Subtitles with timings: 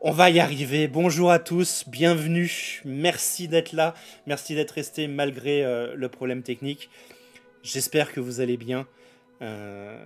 [0.00, 0.86] On va y arriver.
[0.86, 2.80] Bonjour à tous, bienvenue.
[2.84, 3.94] Merci d'être là.
[4.28, 6.88] Merci d'être resté malgré euh, le problème technique.
[7.64, 8.86] J'espère que vous allez bien.
[9.42, 9.98] Euh,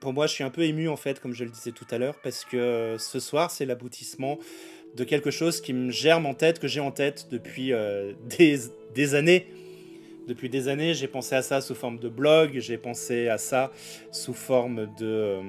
[0.00, 1.96] pour moi, je suis un peu ému en fait, comme je le disais tout à
[1.96, 4.38] l'heure, parce que euh, ce soir, c'est l'aboutissement
[4.96, 7.72] de quelque chose qui me germe en tête, que j'ai en tête depuis
[8.38, 8.58] des,
[8.94, 9.46] des années.
[10.26, 13.72] Depuis des années, j'ai pensé à ça sous forme de blog, j'ai pensé à ça
[14.12, 15.40] sous forme de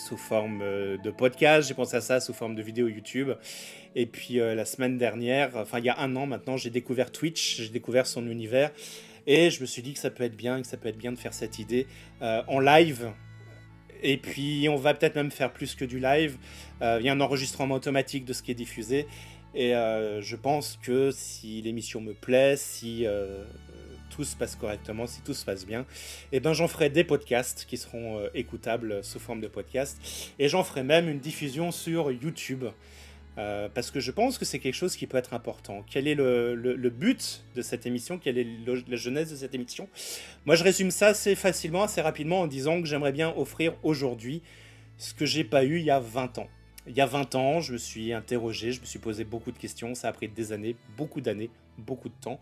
[0.00, 3.30] sous forme euh, de podcast, j'ai pensé à ça sous forme de vidéo YouTube.
[3.94, 7.12] Et puis euh, la semaine dernière, enfin il y a un an maintenant, j'ai découvert
[7.12, 8.72] Twitch, j'ai découvert son univers.
[9.26, 11.12] Et je me suis dit que ça peut être bien, que ça peut être bien
[11.12, 11.86] de faire cette idée
[12.22, 13.12] euh, en live.
[14.02, 16.38] Et puis on va peut-être même faire plus que du live.
[16.80, 19.06] il y a un enregistrement automatique de ce qui est diffusé.
[19.54, 23.04] Et je pense que si l'émission me plaît, si
[24.10, 25.80] tout se passe correctement, si tout se passe bien,
[26.32, 29.98] et eh ben j'en ferai des podcasts qui seront euh, écoutables sous forme de podcast.
[30.38, 32.64] Et j'en ferai même une diffusion sur YouTube.
[33.38, 35.84] Euh, parce que je pense que c'est quelque chose qui peut être important.
[35.88, 38.18] Quel est le, but de cette émission?
[38.18, 39.88] Quelle est la genèse de cette émission?
[40.44, 44.42] Moi, je résume ça assez facilement, assez rapidement, en disant que j'aimerais bien offrir aujourd'hui
[44.98, 46.48] ce que j'ai pas eu il y a 20 ans.
[46.86, 49.58] Il y a 20 ans, je me suis interrogé, je me suis posé beaucoup de
[49.58, 52.40] questions, ça a pris des années, beaucoup d'années, beaucoup de temps.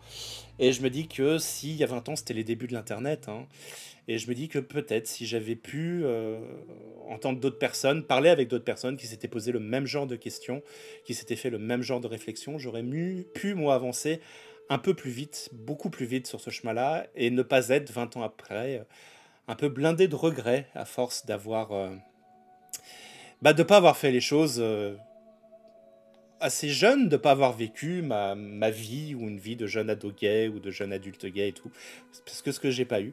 [0.59, 2.75] Et je me dis que si il y a 20 ans, c'était les débuts de
[2.75, 3.29] l'Internet.
[3.29, 3.47] Hein,
[4.09, 6.39] et je me dis que peut-être si j'avais pu euh,
[7.09, 10.63] entendre d'autres personnes, parler avec d'autres personnes qui s'étaient posé le même genre de questions,
[11.05, 12.85] qui s'étaient fait le même genre de réflexion, j'aurais
[13.35, 14.21] pu, moi, avancer
[14.71, 18.17] un peu plus vite, beaucoup plus vite sur ce chemin-là, et ne pas être 20
[18.17, 18.85] ans après
[19.49, 21.73] un peu blindé de regrets à force d'avoir...
[21.73, 21.95] Euh,
[23.41, 24.97] bah, de ne pas avoir fait les choses euh,
[26.41, 30.13] assez jeune de pas avoir vécu ma, ma, vie ou une vie de jeune ado
[30.13, 31.71] gay ou de jeune adulte gay et tout.
[32.25, 33.13] Parce que ce que j'ai pas eu.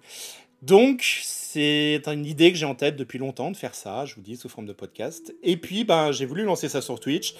[0.62, 4.22] Donc, c'est une idée que j'ai en tête depuis longtemps de faire ça, je vous
[4.22, 5.34] dis, sous forme de podcast.
[5.44, 7.36] Et puis, ben, j'ai voulu lancer ça sur Twitch.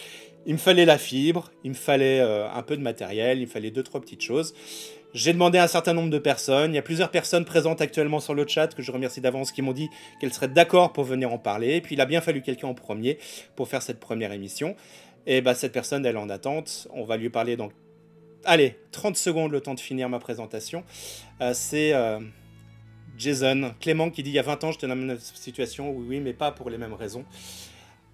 [0.46, 3.50] Il me fallait la fibre, il me fallait euh, un peu de matériel, il me
[3.50, 4.54] fallait deux, trois petites choses.
[5.16, 6.74] J'ai demandé à un certain nombre de personnes.
[6.74, 9.62] Il y a plusieurs personnes présentes actuellement sur le chat que je remercie d'avance qui
[9.62, 9.90] m'ont dit
[10.20, 11.78] qu'elles seraient d'accord pour venir en parler.
[11.78, 13.18] Et puis, il a bien fallu quelqu'un en premier
[13.56, 14.76] pour faire cette première émission.
[15.28, 16.88] Et bah, cette personne, elle est en attente.
[16.94, 17.70] On va lui parler dans.
[18.44, 20.84] Allez, 30 secondes le temps de finir ma présentation.
[21.42, 22.20] Euh, c'est euh,
[23.18, 25.92] Jason Clément qui dit il y a 20 ans, j'étais dans la même situation.
[25.92, 27.26] Oui, oui, mais pas pour les mêmes raisons.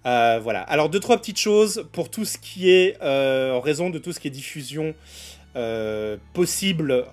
[0.06, 0.62] Euh, voilà.
[0.62, 3.00] Alors, deux, trois petites choses pour tout ce qui est.
[3.02, 4.94] en raison de tout ce qui est diffusion
[6.32, 7.06] possible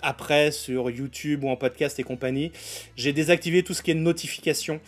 [0.00, 2.52] après sur YouTube ou en podcast et compagnie.
[2.96, 4.80] J'ai désactivé tout ce qui est notification.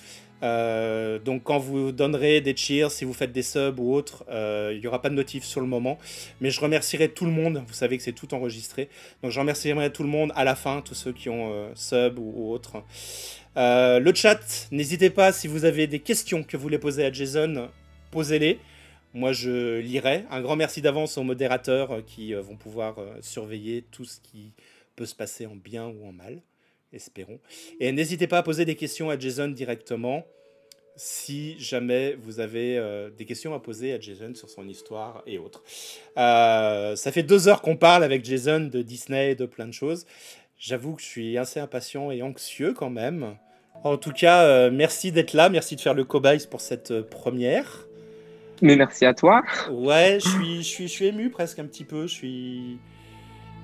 [0.43, 4.73] Euh, donc quand vous donnerez des cheers, si vous faites des subs ou autres, euh,
[4.75, 5.99] il n'y aura pas de notif sur le moment.
[6.41, 8.89] Mais je remercierai tout le monde, vous savez que c'est tout enregistré.
[9.23, 12.19] Donc je remercierai tout le monde à la fin, tous ceux qui ont euh, sub
[12.19, 12.83] ou, autres.
[13.57, 17.69] le chat, n'hésitez pas si vous avez des questions que vous voulez poser à Jason,
[18.11, 18.59] posez-les.
[19.13, 20.25] Moi je lirai.
[20.31, 24.53] Un grand merci d'avance aux modérateurs qui vont pouvoir surveiller tout ce qui
[24.95, 26.41] peut se passer en bien ou en mal
[26.93, 27.41] espérons.
[27.79, 30.25] Et n'hésitez pas à poser des questions à Jason directement
[30.97, 35.39] si jamais vous avez euh, des questions à poser à Jason sur son histoire et
[35.39, 35.63] autres.
[36.19, 39.73] Euh, ça fait deux heures qu'on parle avec Jason de Disney et de plein de
[39.73, 40.07] choses.
[40.59, 43.37] J'avoue que je suis assez impatient et anxieux quand même.
[43.83, 47.87] En tout cas, euh, merci d'être là, merci de faire le cobaye pour cette première.
[48.61, 49.43] Mais merci à toi.
[49.71, 52.07] Ouais, je suis, je suis, je suis ému presque un petit peu.
[52.07, 52.79] Je suis,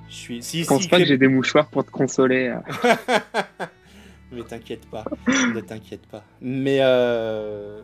[0.08, 0.42] je suis.
[0.42, 2.54] Si, je pense pas que j'ai des mouchoirs pour te consoler.
[4.32, 5.04] Mais t'inquiète pas,
[5.54, 6.24] ne t'inquiète pas.
[6.40, 7.80] Mais euh...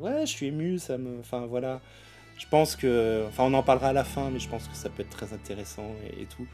[0.00, 1.20] ouais, je suis ému, ça me.
[1.20, 1.80] Enfin voilà.
[2.38, 3.24] Je pense que.
[3.28, 5.32] Enfin, on en parlera à la fin, mais je pense que ça peut être très
[5.32, 6.46] intéressant et, tout.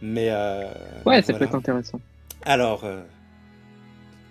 [0.00, 0.28] Mais.
[0.30, 0.70] Euh...
[1.06, 2.00] Ouais, ça peut être intéressant.
[2.44, 2.84] Alors.
[2.84, 3.02] Euh...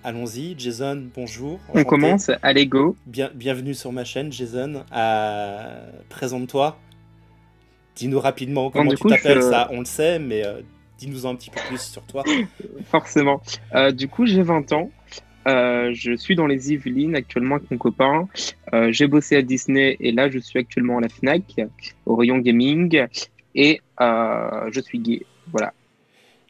[0.03, 1.59] Allons-y, Jason, bonjour.
[1.75, 2.95] On commence, allez go.
[3.05, 4.83] Bien, bienvenue sur ma chaîne, Jason.
[6.09, 6.79] Présente-toi.
[7.95, 10.61] Dis-nous rapidement comment tu t'appelles, ça on le sait, mais euh,
[10.97, 12.23] dis-nous un petit peu plus sur toi.
[12.91, 13.41] Forcément.
[13.75, 14.91] Euh, du coup, j'ai 20 ans.
[15.47, 18.27] Euh, je suis dans les Yvelines actuellement avec mon copain.
[18.89, 21.61] j'ai bossé à Disney et là, je suis actuellement à la Fnac,
[22.05, 23.05] au rayon gaming.
[23.55, 25.23] Et je suis gay.
[25.51, 25.73] Voilà.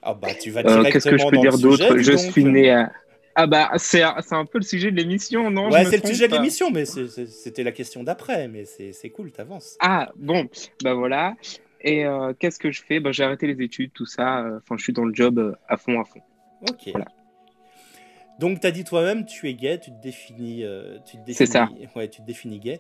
[0.04, 1.98] Ah bah, tu vas Qu'est-ce que je peux dire d'autre?
[1.98, 2.92] Je suis né à.
[3.36, 5.70] Ah bah c'est un peu le sujet de l'émission, non?
[5.72, 9.78] Ouais, c'est le sujet de l'émission, mais c'était la question d'après, mais c'est cool, t'avances.
[9.80, 10.50] Ah bon,
[10.84, 11.36] bah voilà.
[11.84, 13.00] Et euh, qu'est-ce que je fais?
[13.00, 14.40] Bah, J'ai arrêté les études, tout ça.
[14.42, 16.22] Euh, enfin, je suis dans le job euh, à fond, à fond.
[16.70, 16.90] Ok.
[16.92, 17.08] Voilà.
[18.40, 20.64] Donc, tu as dit toi-même, tu es gay, tu te définis.
[21.06, 21.70] tu te C'est ça.
[21.96, 22.80] Ouais, tu te définis gay.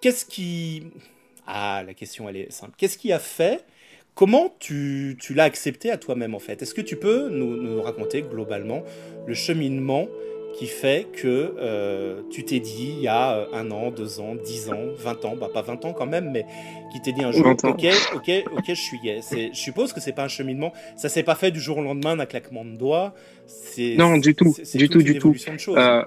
[0.00, 0.90] Qu'est-ce qui.
[1.46, 2.74] Ah, la question, elle est simple.
[2.76, 3.64] Qu'est-ce qui a fait
[4.18, 6.60] Comment tu, l'as accepté à toi-même en fait?
[6.60, 8.82] Est-ce que tu peux nous, raconter globalement
[9.28, 10.08] le cheminement
[10.58, 14.34] qui fait que euh, tu t'es dit il y a euh, un an, deux ans,
[14.34, 16.44] dix ans, vingt ans, bah pas vingt ans quand même, mais
[16.90, 17.86] qui t'est dit un jour, ok,
[18.16, 19.20] ok, ok, je suis gay.
[19.30, 22.16] Je suppose que c'est pas un cheminement, ça s'est pas fait du jour au lendemain
[22.16, 23.14] d'un claquement de doigts.
[23.78, 25.36] Non, du tout, du tout, du tout.
[25.76, 26.04] Euh,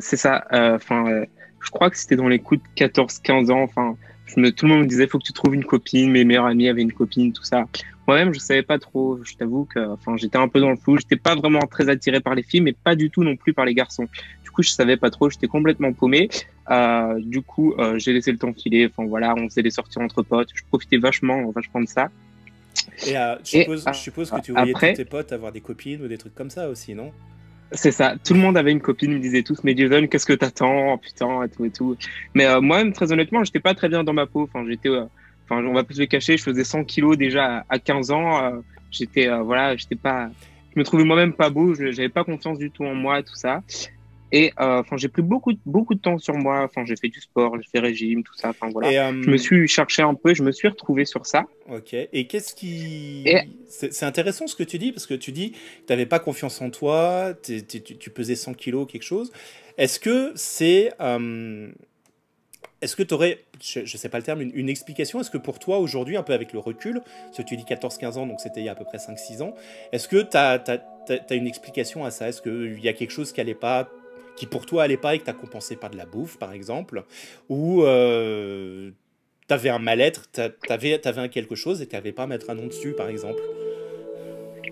[0.00, 0.44] c'est ça.
[0.50, 1.26] Enfin,
[1.60, 3.62] je crois que c'était dans les coups de 14-15 ans.
[3.62, 3.96] Enfin,
[4.36, 6.10] me, tout le monde me disait faut que tu trouves une copine.
[6.10, 7.66] Mes meilleurs amis avaient une copine, tout ça.
[8.06, 9.18] Moi-même, je savais pas trop.
[9.22, 10.98] Je t'avoue que, enfin, j'étais un peu dans le flou.
[10.98, 13.64] J'étais pas vraiment très attiré par les filles, mais pas du tout non plus par
[13.64, 14.08] les garçons.
[14.42, 15.30] Du coup, je savais pas trop.
[15.30, 16.28] J'étais complètement paumé.
[16.70, 18.90] Euh, du coup, euh, j'ai laissé le temps filer.
[18.90, 20.48] Enfin voilà, on faisait des sorties entre potes.
[20.54, 22.10] Je profitais vachement, vachement de ça.
[23.06, 26.02] Et, euh, je, suppose, je, suppose, que tu voyais tous tes potes avoir des copines
[26.02, 27.12] ou des trucs comme ça aussi, non?
[27.72, 28.14] C'est ça.
[28.24, 30.98] Tout le monde avait une copine, ils me disaient tous, mais Jason, qu'est-ce que t'attends?
[30.98, 31.96] Putain, et tout et tout.
[32.34, 34.42] Mais moi-même, très honnêtement, j'étais pas très bien dans ma peau.
[34.42, 34.90] Enfin, j'étais
[35.44, 38.42] Enfin, on va plus se cacher, je faisais 100 kilos déjà à 15 ans.
[38.42, 38.60] Euh,
[38.90, 40.30] j'étais, euh, voilà, j'étais pas,
[40.74, 43.34] je me trouvais moi-même pas beau, je n'avais pas confiance du tout en moi, tout
[43.34, 43.62] ça.
[44.32, 46.62] Et euh, enfin, j'ai pris beaucoup, beaucoup de temps sur moi.
[46.62, 48.48] Enfin, j'ai fait du sport, j'ai fait régime, tout ça.
[48.48, 49.12] Enfin voilà.
[49.12, 51.44] je me suis cherché un peu, je me suis retrouvé sur ça.
[51.70, 51.94] Ok.
[51.94, 53.26] Et qu'est-ce qui
[53.68, 56.60] C'est intéressant ce que tu dis parce que tu dis que tu n'avais pas confiance
[56.62, 59.30] en toi, tu, tu, pesais 100 kilos, quelque chose.
[59.76, 60.92] Est-ce que c'est
[62.82, 65.20] est-ce que tu aurais, je ne sais pas le terme, une, explication?
[65.20, 67.00] Est-ce que pour toi, aujourd'hui, un peu avec le recul,
[67.30, 69.40] ce que tu dis 14-15 ans, donc c'était il y a à peu près 5-6
[69.40, 69.54] ans,
[69.92, 72.28] est-ce que tu as, une explication à ça?
[72.28, 73.88] Est-ce qu'il y a quelque chose qui allait pas
[74.36, 76.52] qui pour toi allait pas et que tu as compensé par de la bouffe, par
[76.52, 77.04] exemple
[77.48, 78.90] Ou euh,
[79.48, 80.40] tu avais un mal-être, tu
[80.70, 83.42] avais, avais, quelque chose et tu n'avais pas à mettre un nom dessus, par exemple?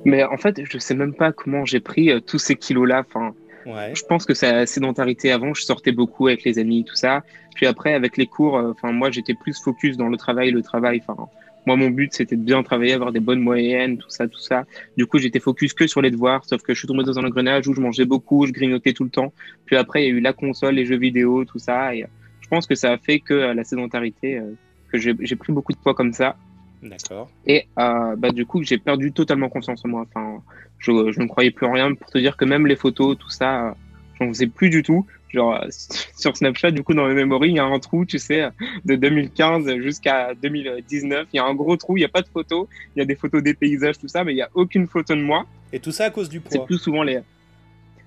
[0.04, 3.04] Mais en fait, je sais même pas comment j'ai pris euh, tous ces kilos-là.
[3.06, 3.34] Enfin,
[3.66, 7.22] je pense que c'est la sédentarité avant, je sortais beaucoup avec les amis, tout ça.
[7.54, 10.62] Puis après, avec les cours, euh, enfin, moi, j'étais plus focus dans le travail, le
[10.62, 11.02] travail.
[11.06, 11.28] Enfin,
[11.66, 14.64] moi, mon but, c'était de bien travailler, avoir des bonnes moyennes, tout ça, tout ça.
[14.96, 17.24] Du coup, j'étais focus que sur les devoirs, sauf que je suis tombé dans un
[17.24, 19.32] engrenage où je mangeais beaucoup, je grignotais tout le temps.
[19.66, 21.94] Puis après, il y a eu la console, les jeux vidéo, tout ça.
[21.94, 22.06] Et
[22.40, 24.54] je pense que ça a fait que euh, la sédentarité, euh,
[24.90, 26.36] que j'ai pris beaucoup de poids comme ça.
[26.82, 27.30] D'accord.
[27.46, 30.06] Et euh, bah, du coup, j'ai perdu totalement confiance en moi.
[30.08, 30.42] Enfin,
[30.78, 33.30] je, je ne croyais plus en rien pour te dire que même les photos, tout
[33.30, 33.76] ça,
[34.18, 35.06] j'en faisais plus du tout.
[35.32, 35.64] Genre,
[36.16, 38.48] sur Snapchat, du coup, dans mes memories, il y a un trou, tu sais,
[38.84, 41.28] de 2015 jusqu'à 2019.
[41.32, 42.66] Il y a un gros trou, il n'y a pas de photos.
[42.96, 45.14] Il y a des photos des paysages, tout ça, mais il n'y a aucune photo
[45.14, 45.46] de moi.
[45.72, 47.20] Et tout ça à cause du poids C'est plus souvent les.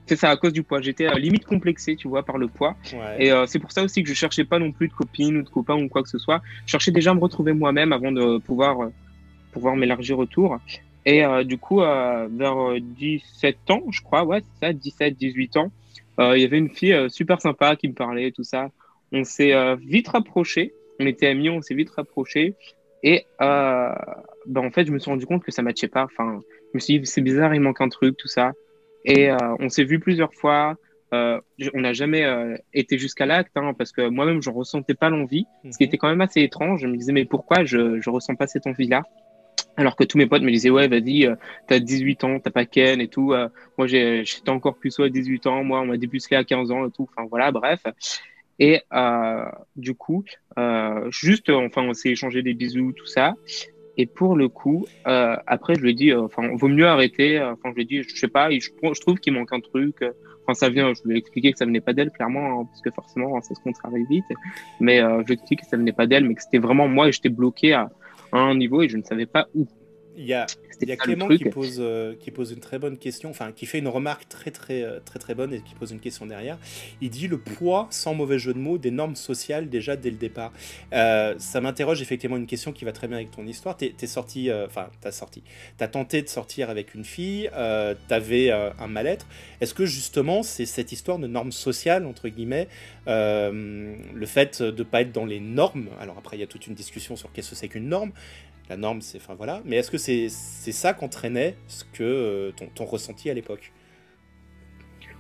[0.06, 0.82] C'est ça, à cause du poids.
[0.82, 2.76] J'étais à limite complexé, tu vois, par le poids.
[3.18, 5.44] Et euh, c'est pour ça aussi que je cherchais pas non plus de copines ou
[5.44, 6.42] de copains ou quoi que ce soit.
[6.66, 8.90] Je cherchais déjà à me retrouver moi-même avant de pouvoir, euh,
[9.52, 10.60] pouvoir m'élargir autour.
[11.06, 15.72] Et euh, du coup, vers 17 ans, je crois, ouais, c'est ça, 17, 18 ans,
[16.20, 18.70] il y avait une fille super sympa qui me parlait, tout ça.
[19.12, 20.74] On s'est vite rapprochés.
[21.00, 22.56] On était amis, on s'est vite rapprochés.
[23.02, 23.96] Et ben,
[24.58, 26.04] en fait, je me suis rendu compte que ça matchait pas.
[26.04, 26.40] Enfin,
[26.74, 28.54] je me suis dit, c'est bizarre, il manque un truc, tout ça.
[29.06, 30.76] Et euh, on s'est vu plusieurs fois.
[31.14, 31.40] Euh,
[31.76, 35.10] on n'a jamais euh, été jusqu'à l'acte, hein, parce que moi-même, je ne ressentais pas
[35.10, 35.88] l'envie, ce qui mhm.
[35.88, 36.82] était quand même assez étrange.
[36.82, 39.04] Je me disais, mais pourquoi je ne ressens pas cette envie-là?
[39.78, 41.28] Alors que tous mes potes me disaient, ouais, vas-y,
[41.68, 43.34] t'as 18 ans, t'as pas Ken et tout.
[43.78, 45.64] moi, j'étais encore plus à 18 ans.
[45.64, 47.08] Moi, on m'a dépucelé à 15 ans et tout.
[47.16, 47.82] Enfin, voilà, bref.
[48.60, 48.82] Et
[49.76, 50.24] du coup,
[51.10, 53.36] juste, enfin, on s'est échangé des bisous, tout ça.
[53.98, 57.38] Et pour le coup, euh, après, je lui ai dit, euh, enfin, vaut mieux arrêter.
[57.38, 58.70] Euh, enfin, je lui ai dit, je sais pas, je,
[59.02, 59.98] trouve qu'il manque un truc.
[60.44, 62.82] Enfin, ça vient, je lui ai expliqué que ça venait pas d'elle, clairement, hein, parce
[62.82, 64.26] que forcément, ça se contrarie vite.
[64.80, 66.88] Mais euh, je lui ai expliqué que ça venait pas d'elle, mais que c'était vraiment
[66.88, 67.92] moi et j'étais bloqué à,
[68.34, 69.68] un niveau et je ne savais pas où.
[70.16, 70.46] Il y a,
[70.82, 73.66] il y a Clément qui pose, euh, qui pose une très bonne question, enfin qui
[73.66, 76.58] fait une remarque très très euh, très très bonne et qui pose une question derrière.
[77.02, 80.18] Il dit le poids, sans mauvais jeu de mots, des normes sociales déjà dès le
[80.18, 80.52] départ.
[80.94, 83.78] Euh, ça m'interroge effectivement une question qui va très bien avec ton histoire.
[83.78, 85.44] T'es es sorti, enfin t'as sorti,
[85.78, 87.50] t'as tenté de sortir avec une fille,
[88.08, 89.28] t'avais un mal-être.
[89.62, 92.68] Est-ce que justement c'est cette histoire de normes sociales entre guillemets,
[93.06, 95.90] le fait de pas être dans les normes?
[96.00, 98.12] Alors après il y a toute une discussion sur qu'est-ce que c'est qu'une norme
[98.74, 99.18] la norme, c'est.
[99.18, 99.62] Enfin voilà.
[99.66, 103.72] Mais est-ce que c'est ça qu'entraînait ce que euh, ton, ressenti à l'époque?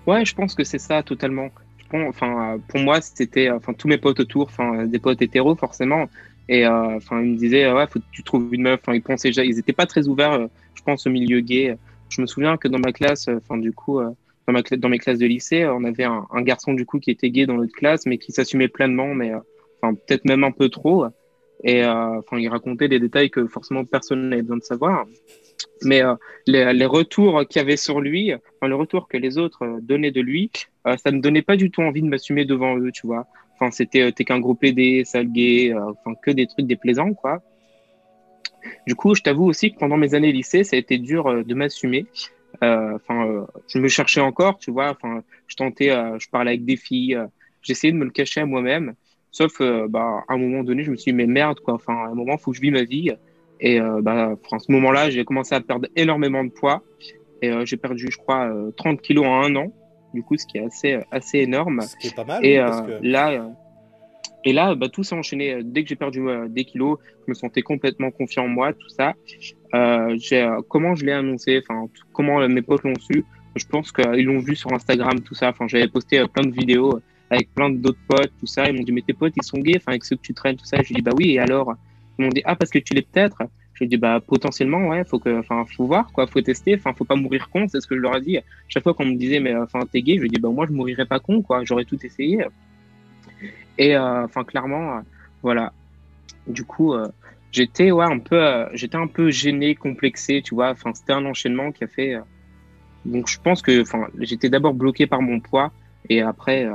[0.07, 1.49] Ouais, je pense que c'est ça totalement.
[1.93, 3.51] Enfin, pour moi, c'était.
[3.51, 6.09] Enfin, tous mes potes autour, enfin, des potes hétéros forcément.
[6.49, 8.79] Et euh, enfin, ils me disaient, ouais, faut que tu trouves une meuf.
[8.81, 11.77] Enfin, ils pensaient déjà, ils n'étaient pas très ouverts, euh, je pense, au milieu gay.
[12.09, 14.01] Je me souviens que dans ma classe, enfin, du coup,
[14.47, 17.11] dans, ma, dans mes classes de lycée, on avait un, un, garçon du coup qui
[17.11, 19.31] était gay dans notre classe, mais qui s'assumait pleinement, mais
[19.81, 21.05] enfin, peut-être même un peu trop.
[21.63, 25.05] Et euh, enfin, il racontait des détails que forcément personne n'avait besoin de savoir.
[25.83, 26.15] Mais euh,
[26.45, 30.11] les, retours qu'il y avait sur lui, enfin, le retour que les autres euh, donnaient
[30.11, 30.51] de lui,
[30.97, 33.25] ça ne donnait pas du tout envie de m'assumer devant eux, tu vois.
[33.55, 37.41] Enfin, c'était qu'un gros PD, sale gay, enfin que des trucs déplaisants, quoi.
[38.85, 41.53] Du coup, je t'avoue aussi que pendant mes années lycée, ça a été dur de
[41.53, 42.05] m'assumer.
[42.61, 44.89] enfin, je me cherchais encore, tu vois.
[44.89, 45.89] Enfin, je tentais,
[46.19, 47.17] je parlais avec des filles,
[47.61, 48.95] j'essayais de me le cacher à moi-même.
[49.33, 49.59] Sauf,
[49.89, 51.73] bah, à un moment donné, je me suis dit, mais merde, quoi.
[51.73, 53.11] Enfin, à un moment, il faut que je vis ma vie.
[53.59, 56.83] Et bah, à ce moment-là, j'ai commencé à perdre énormément de poids.
[57.41, 59.73] Et j'ai perdu, je crois, 30 kilos en un an.
[60.13, 61.81] Du coup, ce qui est assez, assez énorme.
[61.81, 62.45] Ce qui est pas mal.
[62.45, 62.59] Et
[63.01, 63.49] là,
[64.45, 65.63] et là, bah, tout s'est enchaîné.
[65.63, 69.15] Dès que j'ai perdu des kilos, je me sentais complètement confiant en moi, tout ça.
[69.73, 70.15] Euh,
[70.69, 73.25] comment je l'ai annoncé, enfin, comment mes potes l'ont su?
[73.55, 75.49] Je pense qu'ils l'ont vu sur Instagram, tout ça.
[75.49, 76.99] Enfin, j'avais posté plein de vidéos
[77.33, 78.69] avec plein d'autres potes, tout ça.
[78.69, 80.55] Ils m'ont dit, mais tes potes, ils sont gays, enfin, avec ceux que tu traînes,
[80.55, 80.77] tout ça.
[80.81, 81.73] Je dit, bah oui, et alors?
[82.17, 83.43] Ils m'ont dit, ah, parce que tu l'es peut-être?
[83.73, 87.05] Je dit, bah, potentiellement, ouais, faut que, enfin, faut voir, quoi, faut tester, enfin, faut
[87.05, 88.37] pas mourir con, c'est ce que je leur ai dit.
[88.67, 91.05] Chaque fois qu'on me disait, mais, enfin, t'es gay, je dis, bah, moi, je mourirais
[91.05, 92.45] pas con, quoi, j'aurais tout essayé.
[93.79, 95.01] Et, euh, enfin, clairement, euh,
[95.41, 95.73] voilà.
[96.45, 97.07] Du coup, euh,
[97.51, 101.71] j'étais, ouais, un peu, j'étais un peu gêné, complexé, tu vois, enfin, c'était un enchaînement
[101.71, 102.15] qui a fait.
[103.05, 105.71] donc, je pense que, enfin, j'étais d'abord bloqué par mon poids,
[106.09, 106.69] et après,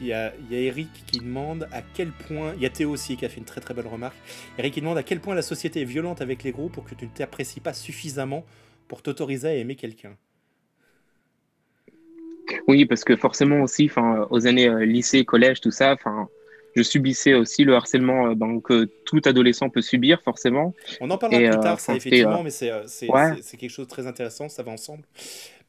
[0.00, 2.54] il y, a, il y, a, Eric qui demande à quel point.
[2.56, 4.16] Il y a Théo aussi qui a fait une très très belle remarque.
[4.58, 6.94] Eric qui demande à quel point la société est violente avec les gros pour que
[6.94, 8.44] tu ne t'apprécies pas suffisamment
[8.88, 10.16] pour t'autoriser à aimer quelqu'un.
[12.66, 13.90] Oui, parce que forcément aussi,
[14.30, 16.28] aux années euh, lycée, collège, tout ça, enfin,
[16.74, 20.74] je subissais aussi le harcèlement euh, ben, que tout adolescent peut subir, forcément.
[21.00, 22.70] On en parlera plus euh, tard, ça, effectivement, mais c'est
[23.58, 25.04] quelque chose de très intéressant, ça va ensemble.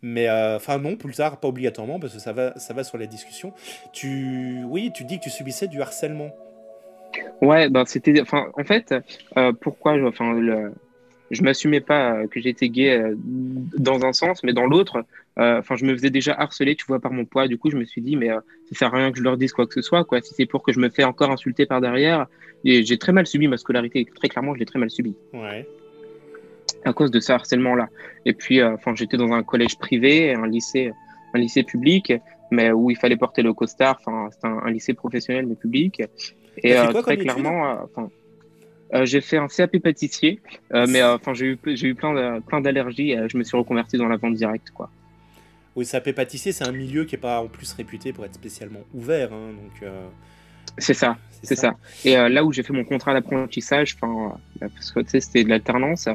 [0.02, 2.98] Mais euh, enfin non, plus tard, pas obligatoirement, parce que ça va, ça va sur
[2.98, 3.54] la discussion.
[3.94, 6.32] Tu, oui, tu dis que tu subissais du harcèlement.
[7.42, 8.96] Ouais, ben c'était, enfin, en fait,
[9.38, 10.40] euh, pourquoi, enfin,
[11.30, 15.06] je m'assumais pas euh, que j'étais gay dans un sens, mais dans l'autre,
[15.38, 17.48] enfin, je me faisais déjà harceler, tu vois, par mon poids.
[17.48, 19.54] Du coup, je me suis dit, mais ça sert à rien que je leur dise
[19.54, 20.22] quoi que ce soit, quoi.
[20.22, 22.28] Si c'est pour que je me fais encore insulter par derrière,
[22.64, 24.06] j'ai très mal subi ma scolarité.
[24.16, 25.16] Très clairement, je l'ai très mal subi.
[25.34, 25.68] Ouais
[26.86, 27.90] à cause de ce harcèlement-là.
[28.26, 30.92] Et puis, euh, enfin, j'étais dans un collège privé, un lycée,
[31.34, 32.14] un lycée public,
[32.52, 33.98] mais où il fallait porter le costard.
[34.06, 36.02] Enfin, c'était un, lycée professionnel mais public.
[36.58, 38.10] Et euh, très clairement, euh, enfin.
[39.06, 43.16] j'ai fait un CAP pâtissier, mais enfin j'ai eu j'ai eu plein plein d'allergies.
[43.28, 44.90] je me suis reconverti dans la vente directe, quoi.
[45.78, 48.82] Oui, CAP pâtissier, c'est un milieu qui est pas en plus réputé pour être spécialement
[48.94, 49.90] ouvert, hein, donc.
[50.78, 51.76] C'est ça, c'est ça.
[52.06, 55.50] Et là où j'ai fait mon contrat d'apprentissage, enfin, parce que tu sais, c'était de
[55.50, 56.08] l'alternance,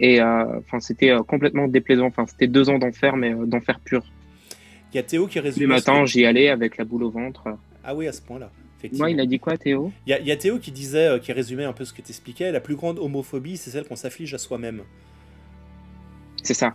[0.00, 2.06] et euh, c'était euh, complètement déplaisant.
[2.06, 4.02] Enfin, c'était deux ans d'enfer, mais euh, d'enfer pur.
[4.92, 5.62] Il y a Théo qui résume.
[5.62, 7.58] Le matin, j'y allais avec la boule au ventre.
[7.84, 8.50] Ah oui, à ce point-là.
[8.94, 9.92] Moi, il a dit quoi, Théo?
[10.06, 12.50] Il y, a Théo qui disait, qui résumait un peu ce que tu expliquais.
[12.50, 14.84] La plus grande homophobie, c'est celle qu'on s'afflige à soi-même.
[16.42, 16.74] C'est ça.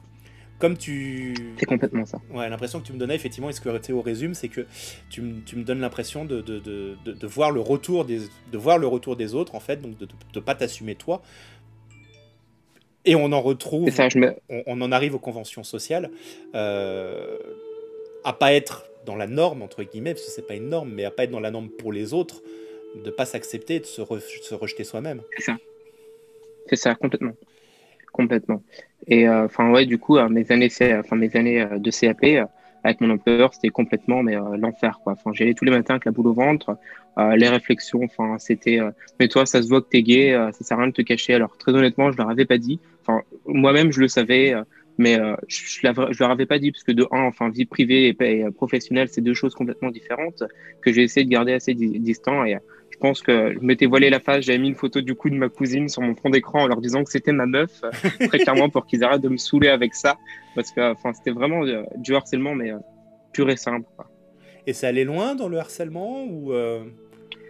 [0.57, 1.33] Comme tu.
[1.59, 2.19] C'est complètement ça.
[2.33, 4.65] Ouais, l'impression que tu me donnais, effectivement, et ce que Théo résume, c'est que
[5.09, 8.19] tu, me donnes l'impression de de, de, de, voir le retour des,
[8.51, 11.21] de voir le retour des autres, en fait, donc de ne pas t'assumer toi,
[13.05, 13.89] et on en retrouve,
[14.49, 16.09] on, en arrive aux conventions sociales,
[16.55, 17.37] euh,
[18.23, 21.05] à pas être dans la norme, entre guillemets, parce que c'est pas une norme, mais
[21.05, 22.41] à pas être dans la norme pour les autres,
[22.95, 24.01] de pas s'accepter, de se,
[24.41, 25.21] se rejeter soi-même.
[25.37, 25.57] C'est ça.
[26.67, 27.33] C'est ça, complètement.
[28.15, 28.63] Complètement.
[29.07, 32.47] Et euh, enfin, ouais, du coup, euh, mes années, enfin, mes années euh, de CAP,
[32.85, 35.13] avec mon employeur, c'était complètement mais l'enfer quoi.
[35.13, 36.77] Enfin, j'allais tous les matins avec la boule au ventre,
[37.17, 38.79] les réflexions, enfin, c'était
[39.19, 41.33] mais toi ça se voit que t'es gay, ça sert à rien de te cacher.
[41.33, 42.79] Alors très honnêtement, je leur avais pas dit.
[43.01, 44.53] Enfin, moi-même, je le savais,
[44.99, 45.17] mais
[45.47, 49.07] je, je, leur avais pas dit parce que de un, enfin, vie privée et, professionnelle,
[49.09, 50.43] c'est deux choses complètement différentes
[50.83, 52.45] que j'ai essayé de garder assez distant.
[52.45, 52.55] Et
[52.95, 54.45] je pense que je m'étais voilé la face.
[54.45, 56.81] J'avais mis une photo du coup de ma cousine sur mon fond d'écran en leur
[56.81, 57.81] disant que c'était ma meuf,
[58.27, 60.17] très clairement pour qu'ils arrêtent de me saouler avec ça,
[60.55, 61.61] parce que enfin, c'était vraiment
[61.97, 62.71] du harcèlement, mais
[63.33, 63.85] pur et simple.
[64.65, 66.53] Et ça allait loin dans le harcèlement ou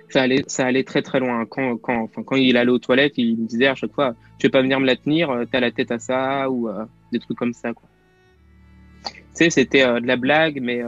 [0.10, 1.46] ça allait, ça allait très très loin.
[1.46, 4.48] Quand, quand, enfin, quand il allait aux toilettes, il me disait à chaque fois, tu
[4.48, 7.20] veux pas venir me la tenir, euh, t'as la tête à ça, ou euh, des
[7.20, 7.74] trucs comme ça.
[7.74, 7.88] Quoi.
[9.04, 10.82] Tu sais, c'était euh, de la blague, mais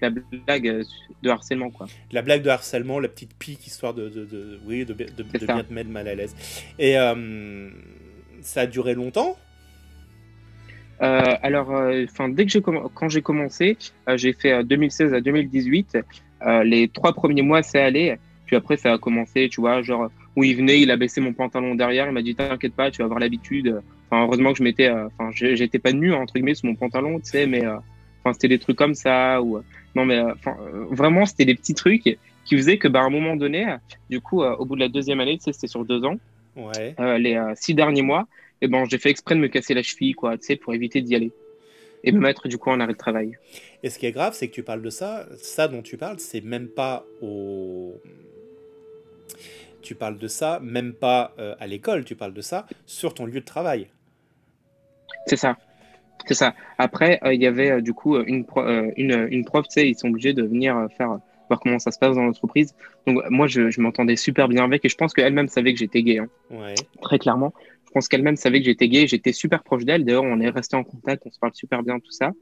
[0.00, 0.84] la blague
[1.22, 1.70] de harcèlement.
[1.70, 1.86] Quoi.
[2.12, 5.46] La blague de harcèlement, la petite pique, histoire de, de, de oui, de, de, de
[5.46, 6.34] bien te mettre mal à l'aise.
[6.78, 6.94] Et
[8.42, 9.36] ça a duré longtemps?
[11.00, 13.76] Alors, enfin, dès que j'ai quand j'ai commencé,
[14.16, 15.98] j'ai fait 2016 à 2018.
[16.64, 18.16] les trois premiers mois, c'est allé.
[18.46, 21.32] Puis après, ça a commencé, tu vois, genre, où il venait, il a baissé mon
[21.32, 23.80] pantalon derrière, il m'a dit, t'inquiète pas, tu vas avoir l'habitude.
[24.10, 27.20] Enfin, heureusement que je m'étais, euh, enfin, j'étais pas nu, entre guillemets, sous mon pantalon,
[27.20, 27.76] tu sais, mais, euh,
[28.22, 29.60] enfin, c'était des trucs comme ça, ou,
[29.94, 30.56] non, mais, enfin,
[30.90, 33.76] vraiment, c'était des petits trucs qui faisaient que, bah, à un moment donné,
[34.10, 36.16] du coup, euh, au bout de la deuxième année, tu sais, c'était sur deux ans,
[36.56, 36.94] ouais.
[37.18, 38.26] les six derniers mois,
[38.60, 41.00] et ben, j'ai fait exprès de me casser la cheville, quoi, tu sais, pour éviter
[41.00, 41.32] d'y aller
[42.06, 43.38] et me mettre du coup en arrêt de travail.
[43.82, 46.18] Et ce qui est grave, c'est que tu parles de ça, ça dont tu parles,
[46.18, 47.98] c'est même pas au,
[49.84, 53.26] tu parles de ça, même pas euh, à l'école, tu parles de ça sur ton
[53.26, 53.88] lieu de travail.
[55.26, 55.56] C'est ça.
[56.26, 56.54] C'est ça.
[56.78, 58.44] Après, il y avait du coup une,
[58.96, 61.98] une, une prof, tu sais, ils sont obligés de venir faire voir comment ça se
[61.98, 62.74] passe dans l'entreprise.
[63.06, 66.02] Donc moi, je, je m'entendais super bien avec et je pense qu'elle-même savait que j'étais
[66.02, 66.18] gay.
[66.18, 66.28] Hein.
[66.50, 66.74] Ouais.
[67.02, 67.52] Très clairement.
[67.86, 69.06] Je pense qu'elle-même savait que j'étais gay.
[69.06, 70.04] J'étais super proche d'elle.
[70.04, 72.32] D'ailleurs, on est resté en contact, on se parle super bien, tout ça.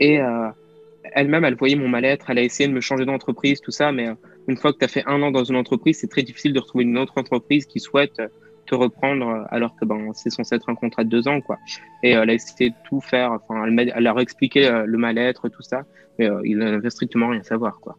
[0.00, 0.48] Et euh,
[1.12, 2.30] elle-même, elle voyait mon mal-être.
[2.30, 3.92] Elle a essayé de me changer d'entreprise, tout ça.
[3.92, 4.14] Mais euh,
[4.48, 6.58] une fois que tu as fait un an dans une entreprise, c'est très difficile de
[6.58, 8.20] retrouver une autre entreprise qui souhaite
[8.66, 11.40] te reprendre alors que ben, c'est censé être un contrat de deux ans.
[11.40, 11.58] Quoi.
[12.02, 13.32] Et elle a essayé de tout faire.
[13.32, 15.84] Enfin, elle, elle leur a expliqué le mal-être, tout ça.
[16.18, 17.80] Mais il n'avait strictement rien à savoir.
[17.80, 17.96] Quoi.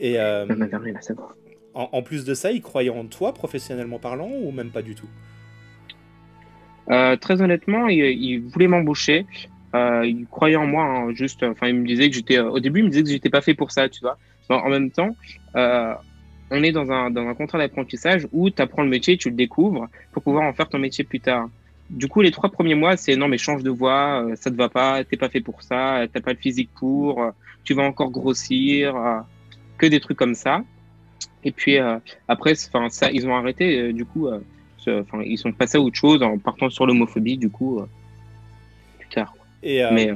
[0.00, 0.46] Et euh,
[1.74, 4.94] en, en, plus de ça, il croyait en toi professionnellement parlant ou même pas du
[4.94, 5.08] tout?
[6.90, 9.26] Euh, Très honnêtement, il, voulait m'embaucher.
[9.74, 11.42] Euh, il croyait en moi, hein, juste.
[11.44, 12.38] Enfin, il me disait que j'étais.
[12.38, 14.18] Au début, il me disait que j'étais pas fait pour ça, tu vois.
[14.48, 15.14] En même temps,
[16.50, 19.36] on est dans un, dans un contrat d'apprentissage où tu apprends le métier, tu le
[19.36, 21.48] découvres pour pouvoir en faire ton métier plus tard.
[21.88, 24.68] Du coup, les trois premiers mois, c'est non, mais change de voie, ça te va
[24.68, 27.24] pas, t'es pas fait pour ça, t'as pas le physique pour,
[27.64, 28.94] tu vas encore grossir
[29.78, 30.62] que des trucs comme ça.
[31.44, 33.80] Et puis euh, après, enfin ça, ils ont arrêté.
[33.80, 34.40] Euh, du coup, euh,
[35.24, 37.38] ils sont passés à autre chose en partant sur l'homophobie.
[37.38, 37.82] Du coup,
[38.98, 39.34] plus tard.
[39.62, 40.10] Et Mais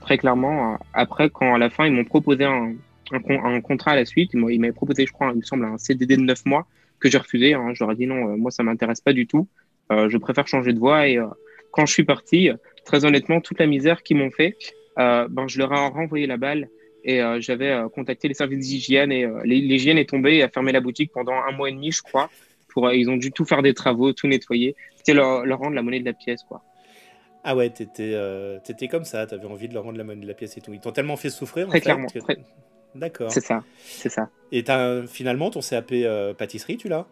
[0.00, 2.74] très clairement, après, quand à la fin ils m'ont proposé un,
[3.12, 6.16] un, contrat à la suite, ils m'avaient proposé, je crois, il me semble, un CDD
[6.16, 6.66] de 9 mois
[7.00, 7.54] que j'ai refusé.
[7.54, 7.72] Hein.
[7.74, 9.48] Je leur ai dit non, moi ça m'intéresse pas du tout.
[9.90, 11.08] je préfère changer de voie.
[11.08, 11.18] Et
[11.70, 12.50] quand je suis parti,
[12.84, 14.56] très honnêtement, toute la misère qu'ils m'ont fait,
[14.96, 16.68] ben je leur ai renvoyé la balle
[17.04, 20.48] et euh, j'avais euh, contacté les services d'hygiène et euh, l'hygiène est tombée et a
[20.48, 22.30] fermé la boutique pendant un mois et demi, je crois.
[22.68, 24.74] Pour, ils ont dû tout faire des travaux, tout nettoyer.
[24.96, 26.62] C'était leur, leur, rendre la monnaie de la pièce, quoi.
[27.44, 28.14] Ah ouais, t'étais
[28.68, 30.72] étais comme ça, t'avais envie de leur rendre la monnaie de la pièce et tout.
[30.72, 31.68] Ils t'ont tellement fait souffrir.
[31.68, 32.08] Très clairement.
[32.94, 33.30] D'accord.
[33.30, 34.30] C'est ça, c'est ça.
[34.52, 35.92] Et as, finalement, ton CAP
[36.38, 37.06] pâtisserie, tu l'as?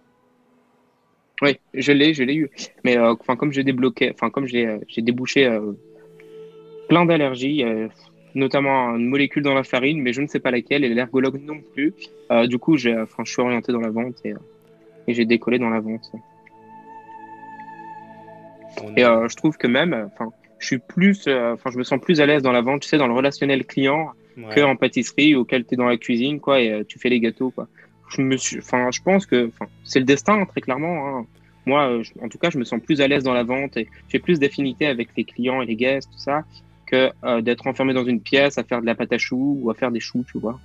[1.41, 2.51] Oui, je l'ai, je l'ai eu.
[2.85, 5.51] Mais enfin, comme j'ai débloqué, enfin comme j'ai débouché
[6.89, 7.65] plein d'allergies
[8.35, 11.61] notamment une molécule dans la farine, mais je ne sais pas laquelle, et l'ergologue non
[11.73, 11.95] plus.
[12.31, 14.39] Euh, du coup, je suis orienté dans la vente et, euh,
[15.07, 16.11] et j'ai décollé dans la vente.
[18.97, 22.21] Et euh, je trouve que même, enfin, je suis plus, enfin, je me sens plus
[22.21, 25.65] à l'aise dans la vente, tu sais, dans le relationnel client, que qu'en pâtisserie auquel
[25.65, 27.69] tu es dans la cuisine, quoi, et tu fais les gâteaux, quoi.
[28.09, 31.09] Je me suis, enfin, je pense que, enfin, c'est le destin, très clairement.
[31.09, 31.27] Hein.
[31.65, 34.19] Moi, en tout cas, je me sens plus à l'aise dans la vente et j'ai
[34.19, 36.45] plus d'affinité avec les clients et les guests, tout ça
[36.93, 39.71] que euh, d'être enfermé dans une pièce à faire de la pâte à choux ou
[39.71, 40.61] à faire des choux, tu vois.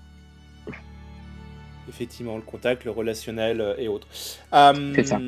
[1.87, 4.09] Effectivement, le contact, le relationnel euh, et autres.
[4.53, 5.21] Euh, c'est ça.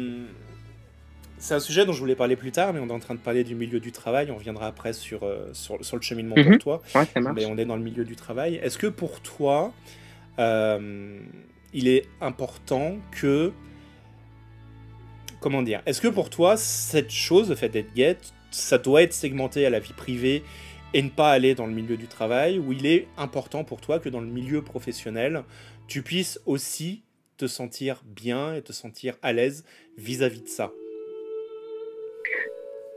[1.39, 3.19] C'est un sujet dont je voulais parler plus tard, mais on est en train de
[3.19, 4.29] parler du milieu du travail.
[4.29, 5.21] On viendra après sur,
[5.53, 6.57] sur, sur, le cheminement pour mhm.
[6.57, 6.81] toi.
[6.93, 7.07] Ouais.
[7.33, 8.55] Mais on est dans le milieu du travail.
[8.55, 9.73] Est-ce que pour toi,
[10.37, 13.53] il est important que.
[15.39, 19.13] Comment dire Est-ce que pour toi, cette chose, le fait d'être guette, ça doit être
[19.13, 20.43] segmenté à la vie privée
[20.93, 23.99] et ne pas aller dans le milieu du travail, où il est important pour toi
[23.99, 25.43] que dans le milieu professionnel,
[25.87, 27.03] tu puisses aussi
[27.37, 29.63] te sentir bien et te sentir à l'aise
[29.97, 30.71] vis-à-vis de ça?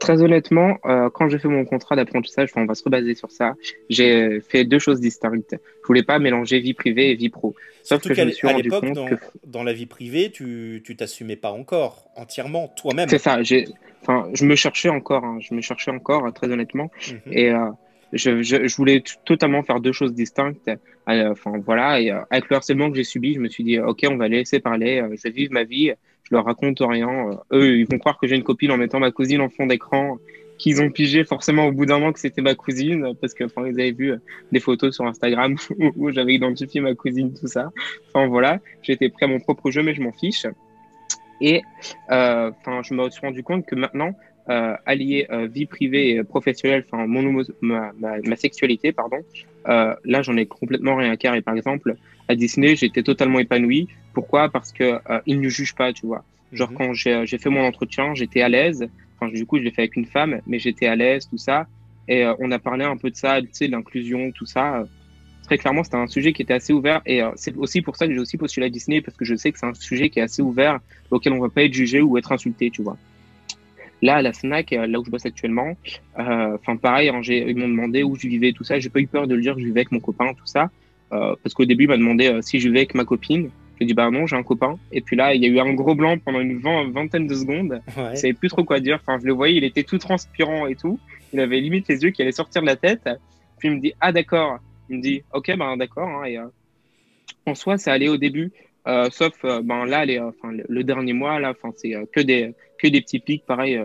[0.03, 3.55] Très honnêtement, euh, quand j'ai fait mon contrat d'apprentissage, on va se rebaser sur ça,
[3.89, 5.55] j'ai fait deux choses distinctes.
[5.83, 7.55] Je voulais pas mélanger vie privée et vie pro.
[7.83, 9.15] Sauf que je me suis rendu compte dans, que...
[9.47, 13.09] dans la vie privée, tu t'assumais pas encore entièrement toi-même.
[13.09, 13.39] C'est ça.
[14.03, 15.25] Enfin, je me cherchais encore.
[15.25, 16.91] Hein, je me cherchais encore, très honnêtement.
[17.09, 17.33] Mhm.
[17.33, 17.71] Et euh,
[18.13, 20.71] je, je, je, voulais totalement faire deux choses distinctes.
[21.09, 23.81] Euh, enfin voilà, et euh, avec le harcèlement que j'ai subi, je me suis dit
[23.81, 25.01] ok, on va laisser parler.
[25.01, 25.93] Euh, je vais vivre ma vie.
[26.25, 27.31] Je leur raconte rien.
[27.53, 30.19] eux, ils vont croire que j'ai une copine en mettant ma cousine en fond d'écran.
[30.59, 33.67] Qu'ils ont pigé forcément au bout d'un an que c'était ma cousine parce que enfin
[33.67, 34.15] ils avaient vu
[34.53, 35.57] des photos sur Instagram
[35.97, 37.73] où, j'avais identifié ma cousine tout ça.
[38.09, 40.47] Enfin voilà, j'étais prêt à mon propre jeu mais je m'en fiche.
[41.41, 41.63] Et
[42.09, 44.15] enfin je me suis rendu compte que maintenant
[44.49, 49.19] euh, allier euh, vie privée et professionnelle, enfin mon ma, ma, sexualité, pardon.
[49.69, 51.43] Euh, là, j'en ai complètement rien à carrer.
[51.43, 51.95] Par exemple,
[52.29, 53.89] à Disney, j'étais totalement épanoui.
[54.15, 54.49] Pourquoi?
[54.49, 56.25] Parce que euh, ils ne jugent pas, tu vois.
[56.53, 56.77] Genre mhm.
[56.77, 58.89] quand j'ai fait mon entretien, j'étais à l'aise.
[59.19, 61.67] Enfin, du coup, je l'ai fait avec une femme, mais j'étais à l'aise, tout ça.
[62.09, 64.85] Et on a parlé un peu de ça, tu sais, l'inclusion, tout ça.
[65.45, 67.01] Très clairement, c'était un sujet qui était assez ouvert.
[67.07, 69.53] Et c'est aussi pour ça que j'ai aussi postulé à Disney, parce que je sais
[69.53, 70.81] que c'est un sujet qui est assez ouvert,
[71.13, 72.99] auquel on va pas être jugé ou être insulté, tu vois.
[74.03, 75.77] Là, à la FNAC, euh, là où je bosse actuellement,
[76.19, 78.81] euh, enfin pareil, hein, ils m'ont demandé où je vivais, tout ça.
[78.81, 80.71] J'ai pas eu peur de le dire que je vivais avec mon copain, tout ça.
[81.13, 83.51] Euh, parce qu'au début, il m'a demandé si je vivais avec ma copine.
[83.79, 84.77] J'ai dit bah non, j'ai un copain.
[84.91, 87.81] Et puis là, il y a eu un gros blanc pendant une vingtaine de secondes.
[87.97, 88.11] Ouais.
[88.15, 88.99] Je savais plus trop quoi dire.
[89.01, 90.99] Enfin, je le voyais, il était tout transpirant et tout.
[91.33, 93.09] Il avait limite les yeux qui allaient sortir de la tête.
[93.59, 94.59] Puis il me dit ah d'accord.
[94.91, 96.09] Il me dit ok ben d'accord.
[96.09, 96.39] Hein, et
[97.47, 98.51] en soi, ça allait au début.
[98.89, 102.89] Euh, sauf ben là, les, enfin, le, dernier mois là, enfin c'est que des que
[102.89, 103.81] des petits pics, pareil.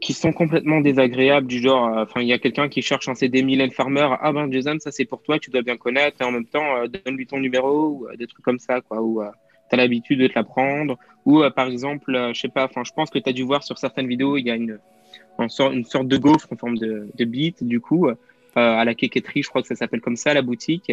[0.00, 3.14] qui sont complètement désagréables, du genre, euh, enfin, il y a quelqu'un qui cherche un
[3.14, 6.24] CD Mylène Farmer, ah ben Jason, ça c'est pour toi, tu dois bien connaître, et
[6.24, 9.22] en même temps, euh, donne-lui ton numéro, des trucs comme ça, quoi, ou
[9.68, 10.96] tu as l'habitude de te la prendre,
[11.26, 13.78] ou par exemple, je sais pas, enfin, je pense que tu as dû voir sur
[13.78, 14.78] certaines vidéos, il y a une,
[15.38, 18.08] une, sorte, une sorte de gaufre en forme de, de beat, du coup,
[18.56, 20.90] à la quéquetterie, je crois que ça s'appelle comme ça, la boutique,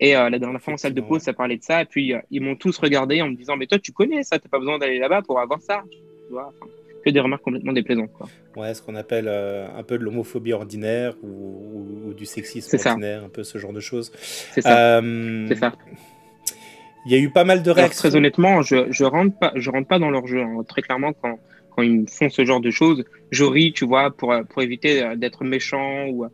[0.00, 1.82] et la dernière fois en salle de pause, ça parlait de ça.
[1.82, 4.48] Et puis, ils m'ont tous regardé en me disant Mais toi, tu connais ça, t'as
[4.48, 5.82] pas besoin d'aller là-bas pour avoir ça.
[5.90, 6.52] Tu vois
[7.04, 8.12] que des remarques complètement déplaisantes.
[8.12, 8.28] Quoi.
[8.56, 13.28] Ouais, ce qu'on appelle euh, un peu de l'homophobie ordinaire ou, du sexisme ordinaire, un
[13.28, 14.10] peu ce genre de choses.
[14.52, 14.98] C'est ça.
[14.98, 15.72] Euh, c'est ça.
[17.06, 18.08] Il y a eu pas mal de réactions.
[18.08, 20.42] très honnêtement, je, je rentre pas, je rentre pas dans leur jeu.
[20.42, 20.64] Hein.
[20.66, 21.38] Très clairement, quand,
[21.70, 25.16] quand ils font ce genre de choses, je ris, tu vois, pour, pour éviter euh,
[25.16, 26.26] d'être méchant ou,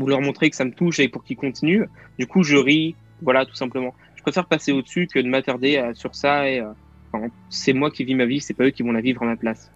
[0.00, 1.86] ou leur montrer que ça me touche et pour qu'ils continuent.
[2.18, 3.94] Du coup, je ris, voilà, tout simplement.
[4.16, 6.62] Je préfère passer au-dessus que de m'attarder sur ça et
[7.48, 9.36] c'est moi qui vis ma vie, c'est pas eux qui vont la vivre à ma
[9.36, 9.70] place.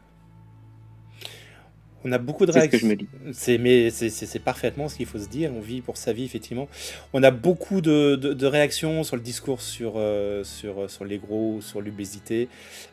[2.06, 2.96] On a beaucoup de réactions.
[3.32, 5.50] C'est mais c'est parfaitement ce qu'il faut se dire.
[5.56, 6.68] On vit pour sa vie effectivement.
[7.14, 11.80] On a beaucoup de, réactions sur le discours sur euh, sur sur les gros, sur
[11.80, 12.48] l'obésité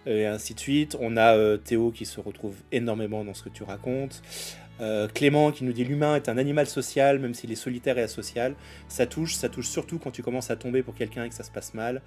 [0.08, 0.98] euh, et ainsi de suite.
[1.02, 4.22] On a euh, Théo qui se retrouve énormément dans ce que tu racontes.
[5.14, 8.56] Clément qui nous dit l'humain est un animal social, même s'il est solitaire et asocial.
[8.88, 11.44] Ça touche, ça touche surtout quand tu commences à tomber pour quelqu'un et que ça
[11.44, 12.02] se passe mal.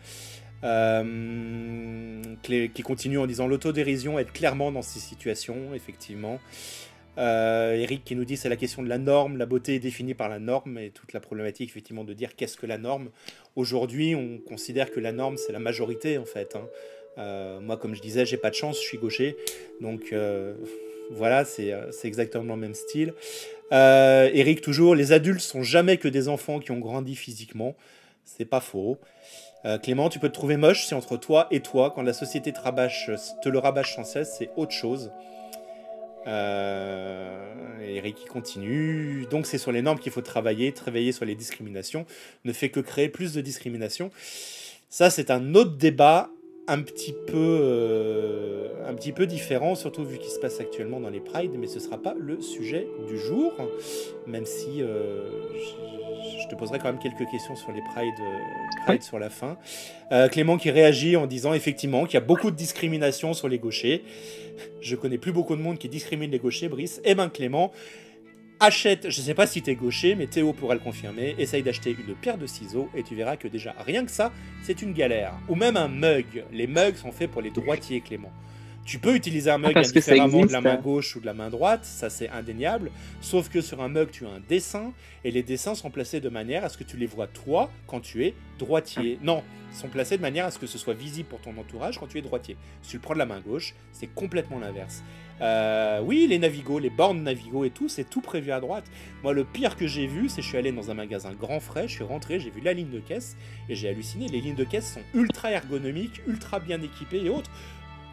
[2.42, 6.40] qui continue en disant l'autodérision est clairement dans ces situations, effectivement.
[7.16, 10.14] Euh, Eric qui nous dit c'est la question de la norme, la beauté est définie
[10.14, 13.10] par la norme et toute la problématique effectivement de dire qu'est-ce que la norme.
[13.54, 16.56] Aujourd'hui, on considère que la norme c'est la majorité en fait.
[16.56, 16.66] Hein.
[17.18, 19.36] Euh, moi, comme je disais, j'ai pas de chance, je suis gaucher,
[19.80, 20.54] donc euh,
[21.10, 21.72] voilà, c'est
[22.04, 23.14] exactement le même style.
[23.70, 27.74] Eric toujours, les adultes sont jamais que des enfants qui ont grandi physiquement,
[28.24, 28.98] c'est pas faux.
[29.82, 31.90] Clément, tu peux te trouver moche, c'est entre toi et toi.
[31.94, 32.60] Quand la société te,
[33.42, 35.10] te le rabâche sans cesse, c'est autre chose.
[36.26, 39.26] Euh, Eric qui continue.
[39.30, 42.06] Donc c'est sur les normes qu'il faut travailler, travailler sur les discriminations
[42.44, 44.10] ne fait que créer plus de discrimination.
[44.88, 46.30] Ça c'est un autre débat
[46.66, 51.10] un petit peu euh, un petit peu différent, surtout vu qu'il se passe actuellement dans
[51.10, 53.52] les prides, mais ce sera pas le sujet du jour,
[54.26, 55.28] même si euh,
[56.42, 59.56] je, te poserai quand même quelques questions sur les prides, sur la fin.
[60.30, 64.04] Clément qui réagit en disant effectivement qu'il y a beaucoup de discrimination sur les gauchers.
[64.80, 67.00] Je connais plus beaucoup de monde qui discrimine les gauchers, Brice.
[67.04, 67.72] Eh ben Clément,
[68.60, 72.14] achète, je sais pas si t'es gaucher, mais Théo pourra le confirmer, essaye d'acheter une
[72.14, 75.34] paire de ciseaux et tu verras que déjà, rien que ça, c'est une galère.
[75.48, 76.44] Ou même un mug.
[76.52, 78.32] Les mugs sont faits pour les droitiers, Clément.
[78.84, 81.48] Tu peux utiliser un mug ah, indifféremment de la main gauche ou de la main
[81.48, 82.90] droite, ça c'est indéniable,
[83.22, 84.92] sauf que sur un mug tu as un dessin,
[85.24, 88.00] et les dessins sont placés de manière à ce que tu les vois toi quand
[88.00, 89.18] tu es droitier.
[89.22, 89.42] Non,
[89.72, 92.18] sont placés de manière à ce que ce soit visible pour ton entourage quand tu
[92.18, 92.56] es droitier.
[92.82, 95.02] Si tu le prends de la main gauche, c'est complètement l'inverse.
[95.40, 98.84] Euh, oui, les Navigo, les bornes Navigo et tout, c'est tout prévu à droite.
[99.22, 101.88] Moi, le pire que j'ai vu, c'est je suis allé dans un magasin grand frais,
[101.88, 103.36] je suis rentré, j'ai vu la ligne de caisse
[103.68, 104.28] et j'ai halluciné.
[104.28, 107.50] Les lignes de caisse sont ultra ergonomiques, ultra bien équipées et autres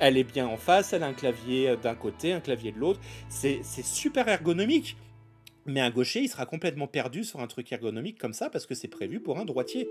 [0.02, 3.00] elle est bien en face, elle a un clavier d'un côté, un clavier de l'autre.
[3.30, 4.98] C'est super ergonomique.
[5.68, 8.74] Mais un gaucher, il sera complètement perdu sur un truc ergonomique comme ça parce que
[8.74, 9.88] c'est prévu pour un droitier.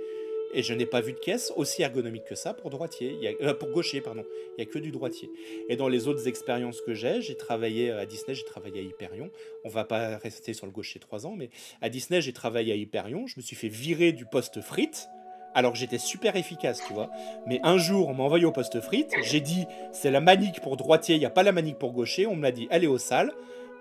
[0.53, 3.71] Et je n'ai pas vu de caisse aussi ergonomique que ça pour droitier, euh, pour
[3.71, 4.25] gaucher, pardon.
[4.59, 5.31] Il n'y a que du droitier.
[5.69, 9.31] Et dans les autres expériences que j'ai, j'ai travaillé à Disney, j'ai travaillé à Hyperion.
[9.65, 12.75] On va pas rester sur le gaucher 3 ans, mais à Disney, j'ai travaillé à
[12.75, 13.29] Hyperion.
[13.29, 15.09] Je me suis fait virer du poste frites
[15.55, 17.11] alors j'étais super efficace, tu vois.
[17.47, 20.77] Mais un jour, on m'a envoyé au poste frites, j'ai dit c'est la manique pour
[20.77, 23.33] droitier, il n'y a pas la manique pour gaucher, on m'a dit allez au salle,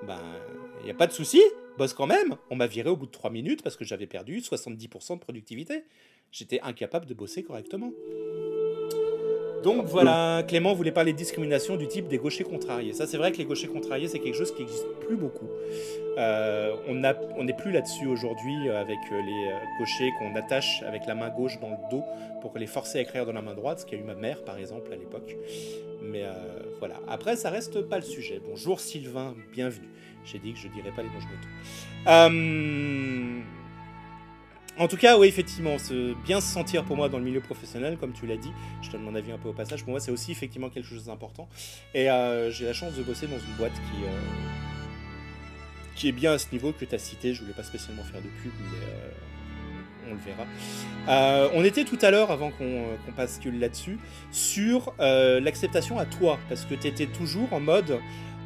[0.05, 0.19] ben
[0.81, 1.41] il n'y a pas de souci,
[1.77, 2.35] bosse quand même.
[2.49, 5.83] On m'a viré au bout de 3 minutes parce que j'avais perdu 70% de productivité.
[6.31, 7.91] J'étais incapable de bosser correctement.
[9.63, 12.93] Donc voilà, Clément voulait parler de discrimination du type des gauchers contrariés.
[12.93, 15.49] Ça, c'est vrai que les gauchers contrariés, c'est quelque chose qui n'existe plus beaucoup.
[16.17, 21.15] Euh, on n'est plus là-dessus aujourd'hui avec euh, les euh, gauchers qu'on attache avec la
[21.15, 22.03] main gauche dans le dos
[22.41, 24.57] pour les forcer à écrire dans la main droite, ce qu'a eu ma mère par
[24.57, 25.35] exemple à l'époque.
[26.01, 26.23] Mais
[26.79, 28.41] voilà, après ça reste pas le sujet.
[28.47, 29.89] Bonjour Sylvain, bienvenue.
[30.23, 31.27] J'ai dit que je dirais pas les bonjours
[32.05, 33.58] de
[34.79, 35.75] en tout cas, oui, effectivement,
[36.25, 39.03] bien se sentir pour moi dans le milieu professionnel, comme tu l'as dit, je donne
[39.03, 41.49] mon avis un peu au passage, pour moi c'est aussi effectivement quelque chose d'important.
[41.93, 44.19] Et euh, j'ai la chance de bosser dans une boîte qui, euh,
[45.95, 48.21] qui est bien à ce niveau que tu as cité, je voulais pas spécialement faire
[48.21, 49.11] de pub, mais euh,
[50.09, 51.51] on le verra.
[51.53, 52.85] on était tout à l'heure, avant qu'on
[53.17, 53.99] passe bascule là-dessus,
[54.31, 57.99] sur l'acceptation à toi, parce que tu étais toujours en mode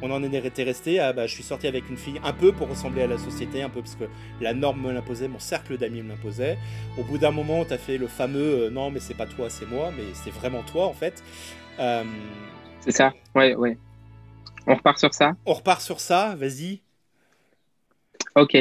[0.04, 2.68] on en était resté à bah, je suis sorti avec une fille un peu pour
[2.68, 4.04] ressembler à la société, un peu parce que
[4.40, 6.58] la norme me l'imposait, mon cercle d'amis me l'imposait.
[6.98, 9.48] Au bout d'un moment, tu as fait le fameux euh, non, mais c'est pas toi,
[9.48, 11.22] c'est moi, mais c'est vraiment toi en fait.
[11.80, 12.04] Euh,
[12.80, 13.78] c'est ça, ouais, ouais.
[14.66, 15.36] On repart sur ça?
[15.46, 16.80] On repart sur ça, vas-y.
[18.36, 18.54] Ok.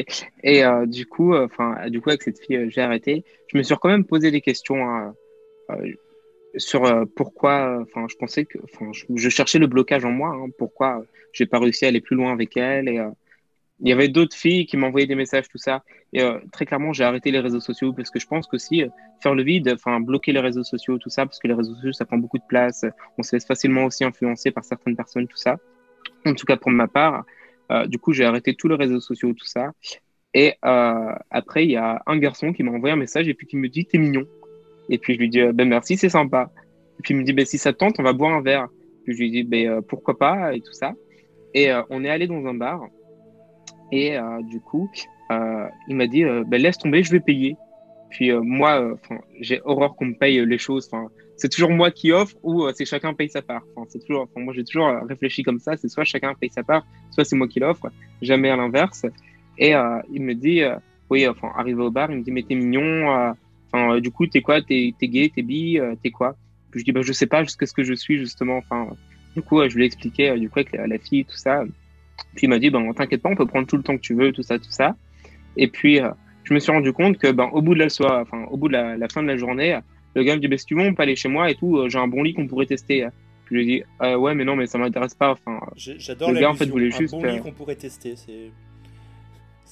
[0.43, 3.25] Et euh, du coup, enfin, du coup, avec cette fille, j'ai arrêté.
[3.47, 5.13] Je me suis quand même posé des questions hein,
[6.57, 7.79] sur pourquoi.
[7.81, 10.29] Enfin, je pensais que, enfin, je, cherchais le blocage en moi.
[10.29, 13.01] Hein, pourquoi j'ai pas réussi à aller plus loin avec elle et
[13.83, 15.83] il y avait d'autres filles qui m'envoyaient des messages, tout ça.
[16.13, 18.87] Et euh, très clairement, j'ai arrêté les réseaux sociaux parce que je pense qu'aussi, euh,
[19.21, 21.91] faire le vide, enfin, bloquer les réseaux sociaux, tout ça, parce que les réseaux sociaux,
[21.91, 22.85] ça prend beaucoup de place.
[23.17, 25.57] On se laisse facilement aussi influencer par certaines personnes, tout ça.
[26.25, 27.25] En tout cas, pour ma part,
[27.71, 29.71] euh, du coup, j'ai arrêté tous les réseaux sociaux, tout ça.
[30.33, 33.55] Et après, il y a un garçon qui m'a envoyé un message et puis qui
[33.55, 34.25] me dit T'es mignon.
[34.89, 36.51] Et puis je lui dis Ben merci, c'est sympa.
[36.99, 38.67] Et puis il me dit Ben si ça te tente, on va boire un verre.
[39.03, 40.93] Puis je lui dis Ben pourquoi pas et tout ça.
[41.53, 42.87] Et on est allé dans un bar.
[43.93, 44.89] Et euh, du coup,
[45.31, 47.55] euh, il m'a dit euh, ben, laisse tomber, je vais payer.
[48.09, 48.95] Puis moi,
[49.39, 50.87] j'ai horreur qu'on me paye les choses.
[51.35, 53.63] c'est toujours moi qui offre ou c'est chacun paye sa part.
[53.87, 55.75] c'est toujours, moi j'ai toujours réfléchi comme ça.
[55.77, 57.87] C'est soit chacun paye sa part, soit c'est moi qui l'offre.
[58.21, 59.03] Jamais à l'inverse.
[59.57, 59.73] Et
[60.11, 60.61] il me dit,
[61.09, 63.33] oui, enfin, arrivé au bar, il me dit, mais t'es mignon.
[63.73, 64.61] Enfin, du coup, t'es quoi?
[64.61, 66.35] T'es es gay T'es bi T'es quoi?
[66.71, 68.57] Puis je dis, bah, je sais pas jusqu'à ce que je suis justement.
[68.57, 68.87] Enfin,
[69.35, 71.63] du coup, je lui ai expliqué du coup avec la, la fille tout ça.
[72.35, 74.15] Puis il m'a dit, ben, t'inquiète pas, on peut prendre tout le temps que tu
[74.15, 74.95] veux, tout ça, tout ça.
[75.57, 76.09] Et puis, euh,
[76.43, 78.67] je me suis rendu compte que, ben, au bout de la soirée, enfin, au bout
[78.67, 79.79] de la, fin de la journée,
[80.15, 81.77] le gars me dit, ben, si tu veux, on peut aller chez moi et tout,
[81.77, 83.07] euh, j'ai un bon lit qu'on pourrait tester.
[83.45, 85.31] Puis je lui ai dit, euh, ouais, mais non, mais ça m'intéresse pas.
[85.31, 87.13] Enfin, j'adore le gars, en fait, voulait un juste.
[87.13, 88.51] bon lit qu'on pourrait tester, c'est.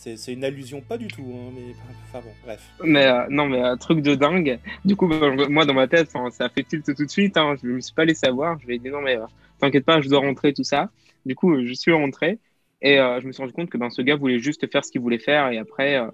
[0.04, 1.76] C'est une allusion pas du tout, hein, mais
[2.08, 2.60] enfin bon, bref.
[2.84, 4.60] Mais non, mais un truc de dingue.
[4.84, 7.38] Du coup, ben, moi dans ma tête, ça a fait tilt tout de suite.
[7.38, 8.60] Hein, je me suis pas laissé savoir.
[8.60, 9.20] Je lui ai dit non, mais
[9.60, 10.90] t'inquiète pas, je dois rentrer, tout ça.
[11.26, 12.40] Du coup, je suis rentré
[12.82, 14.92] et euh, je me suis rendu compte que ben, ce gars voulait juste faire ce
[14.92, 15.50] qu'il voulait faire.
[15.52, 16.08] Et après, euh,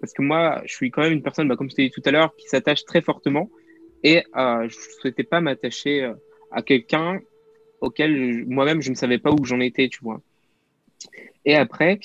[0.00, 2.02] parce que moi, je suis quand même une personne, bah, comme je t'ai dit tout
[2.06, 3.50] à l'heure, qui s'attache très fortement.
[4.02, 6.10] Et euh, je ne souhaitais pas m'attacher
[6.50, 7.20] à quelqu'un
[7.80, 10.20] auquel moi-même, je ne savais pas où j'en étais, tu vois.
[11.44, 12.00] Et après,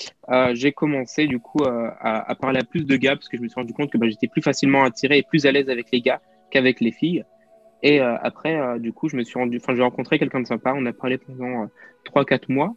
[0.53, 3.47] j'ai commencé du coup à, à, parler à plus de gars parce que je me
[3.47, 6.01] suis rendu compte que bah, j'étais plus facilement attiré et plus à l'aise avec les
[6.01, 6.21] gars
[6.51, 7.23] qu'avec les filles.
[7.81, 10.73] Et après, du coup, je me suis rendu, enfin, j'ai rencontré quelqu'un de sympa.
[10.75, 11.69] On a parlé pendant
[12.05, 12.75] 3-4 mois.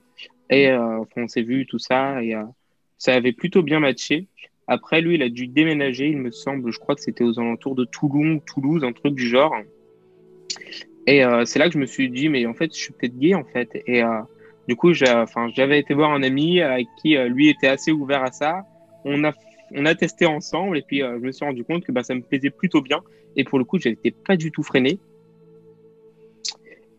[0.53, 2.44] Et euh, on s'est vu, tout ça, et euh,
[2.98, 4.27] ça avait plutôt bien matché.
[4.66, 7.75] Après, lui, il a dû déménager, il me semble, je crois que c'était aux alentours
[7.75, 9.55] de Toulon, Toulouse, un truc du genre.
[11.07, 13.18] Et euh, c'est là que je me suis dit, mais en fait, je suis peut-être
[13.18, 13.83] gay, en fait.
[13.87, 14.03] Et
[14.68, 18.64] du coup, j'avais été voir un ami avec qui lui était assez ouvert à ça.
[19.05, 22.20] On a, testé ensemble, et puis je me suis rendu compte que bah, ça me
[22.20, 23.01] plaisait plutôt bien.
[23.37, 24.98] Et pour le coup, je n'étais pas du tout freiné.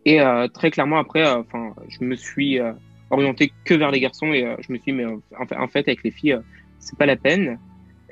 [0.04, 0.20] Et
[0.52, 1.24] très clairement, après,
[1.88, 2.60] je me suis
[3.14, 5.16] orienté que vers les garçons et euh, je me suis dit, mais euh,
[5.58, 6.40] en fait, avec les filles, euh,
[6.78, 7.58] c'est pas la peine.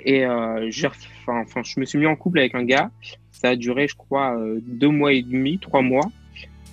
[0.04, 2.90] Et je me suis mis en couple avec un gars.
[3.30, 4.36] Ça a duré, je crois,
[4.66, 6.10] deux mois et demi, trois mois.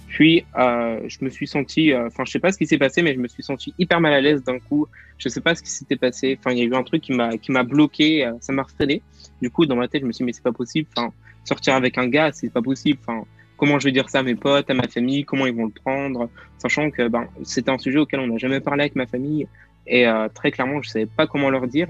[0.10, 3.20] Puis, je me suis senti, enfin, je sais pas ce qui s'est passé, mais je
[3.20, 4.88] me suis senti hyper mal à l'aise d'un coup.
[5.18, 6.38] Je sais pas ce qui s'était passé.
[6.40, 9.02] Enfin, il y a eu un truc qui m'a, qui m'a bloqué, ça m'a freiné.
[9.42, 10.90] Du coup, dans ma tête, je me suis dit, mais c'est pas possible.
[10.96, 11.14] Enfin,
[11.46, 13.00] sortir avec un gars, c'est pas possible.
[13.06, 13.24] Enfin,
[13.58, 15.72] comment je vais dire ça à mes potes, à ma famille, comment ils vont le
[15.72, 19.48] prendre, sachant que ben, c'était un sujet auquel on n'a jamais parlé avec ma famille
[19.90, 21.90] et euh, très clairement, je savais pas comment leur dire.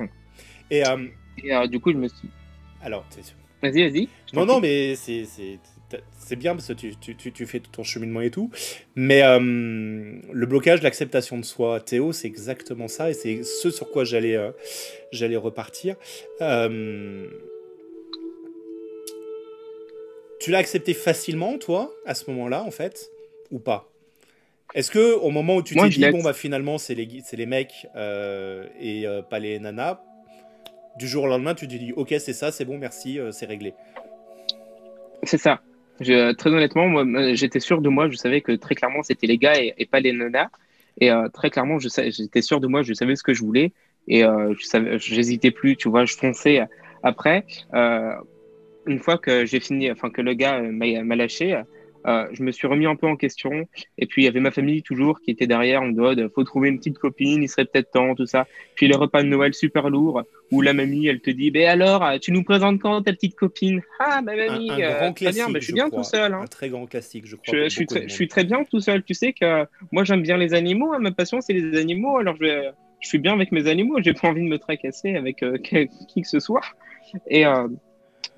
[0.71, 1.07] Et, euh,
[1.45, 2.29] euh, du coup, je me suis.
[2.81, 3.05] Alors,
[3.61, 4.09] vas-y, vas-y.
[4.33, 5.27] Non, non, mais c'est
[6.17, 8.51] c'est bien parce que tu, tu, tu, fais tout ton cheminement et tout.
[8.95, 13.09] Mais le blocage, l'acceptation de soi, Théo, c'est exactement ça.
[13.09, 14.37] Et c'est ce sur quoi j'allais
[15.11, 15.95] j'allais repartir.
[20.39, 23.11] Tu l'as accepté facilement, toi, à ce moment-là, en fait,
[23.51, 23.89] ou pas?
[24.75, 27.87] Est-ce que au moment où tu t'es dit, bon, bah finalement, c'est les, les mecs
[27.95, 30.01] euh, et euh, pas les nanas,
[30.97, 33.47] du jour au lendemain, tu te dis, ok, c'est ça, c'est bon, merci, euh, c'est
[33.47, 33.73] réglé
[35.23, 35.59] C'est ça.
[35.99, 39.37] Je, très honnêtement, moi, j'étais sûr de moi, je savais que très clairement, c'était les
[39.37, 40.49] gars et, pas les nanas.
[41.01, 43.71] Et très clairement, j'étais sûr de moi, je savais ce que je voulais.
[44.07, 46.61] Et je j'hésitais plus, tu vois, je fonçais.
[47.03, 47.45] Après,
[48.89, 51.61] une fois que j'ai fini, enfin que le gars euh, m'a lâché,
[52.07, 53.67] euh, je me suis remis un peu en question.
[53.97, 56.69] Et puis il y avait ma famille toujours qui était derrière en mode faut trouver
[56.69, 58.47] une petite copine, il serait peut-être temps, tout ça.
[58.75, 62.19] Puis les repas de Noël super lourds où la mamie elle te dit ben alors
[62.21, 63.81] tu nous présentes quand ta petite copine?
[63.99, 66.33] Ah ma mamie, un, euh, très bien, je suis bien tout seul.
[66.33, 66.41] Hein.
[66.43, 67.57] Un très grand classique, je crois.
[67.63, 69.03] Je, suis, très, je suis très bien tout seul.
[69.03, 70.99] Tu sais que moi j'aime bien les animaux, hein.
[70.99, 72.17] ma passion c'est les animaux.
[72.17, 75.43] Alors je, je suis bien avec mes animaux, j'ai pas envie de me tracasser avec
[75.63, 76.61] qui que ce soit.
[77.27, 77.45] Et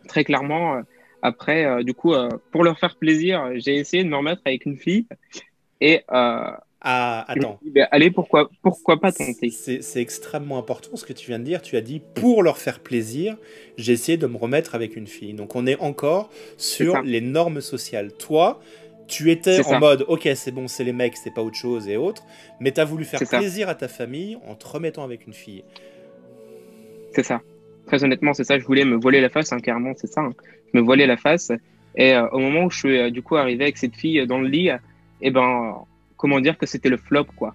[0.08, 0.82] très clairement, euh,
[1.22, 4.66] après, euh, du coup, euh, pour leur faire plaisir, j'ai essayé de me remettre avec
[4.66, 5.06] une fille.
[5.80, 6.04] Et
[6.84, 7.60] ah, attends.
[7.64, 9.52] Ben, allez, pourquoi, pourquoi pas tenter?
[9.52, 11.62] C'est extrêmement important ce que tu viens de dire.
[11.62, 13.38] Tu as dit pour leur faire plaisir,
[13.78, 15.34] j'ai essayé de me remettre avec une fille.
[15.34, 18.12] Donc on est encore sur les normes sociales.
[18.14, 18.60] Toi,
[19.08, 21.98] tu étais en mode, ok, c'est bon, c'est les mecs, c'est pas autre chose et
[21.98, 22.24] autres,
[22.60, 25.64] mais tu as voulu faire plaisir à ta famille en te remettant avec une fille.
[27.14, 27.42] C'est ça.
[27.92, 28.58] Très honnêtement, c'est ça.
[28.58, 30.22] Je voulais me voiler la face, hein, clairement, c'est ça.
[30.22, 30.32] Hein.
[30.74, 31.52] Me voiler la face.
[31.98, 34.40] Et euh, au moment où je suis euh, du coup arrivé avec cette fille dans
[34.40, 34.78] le lit, et
[35.20, 35.76] eh ben,
[36.16, 37.54] comment dire que c'était le flop, quoi.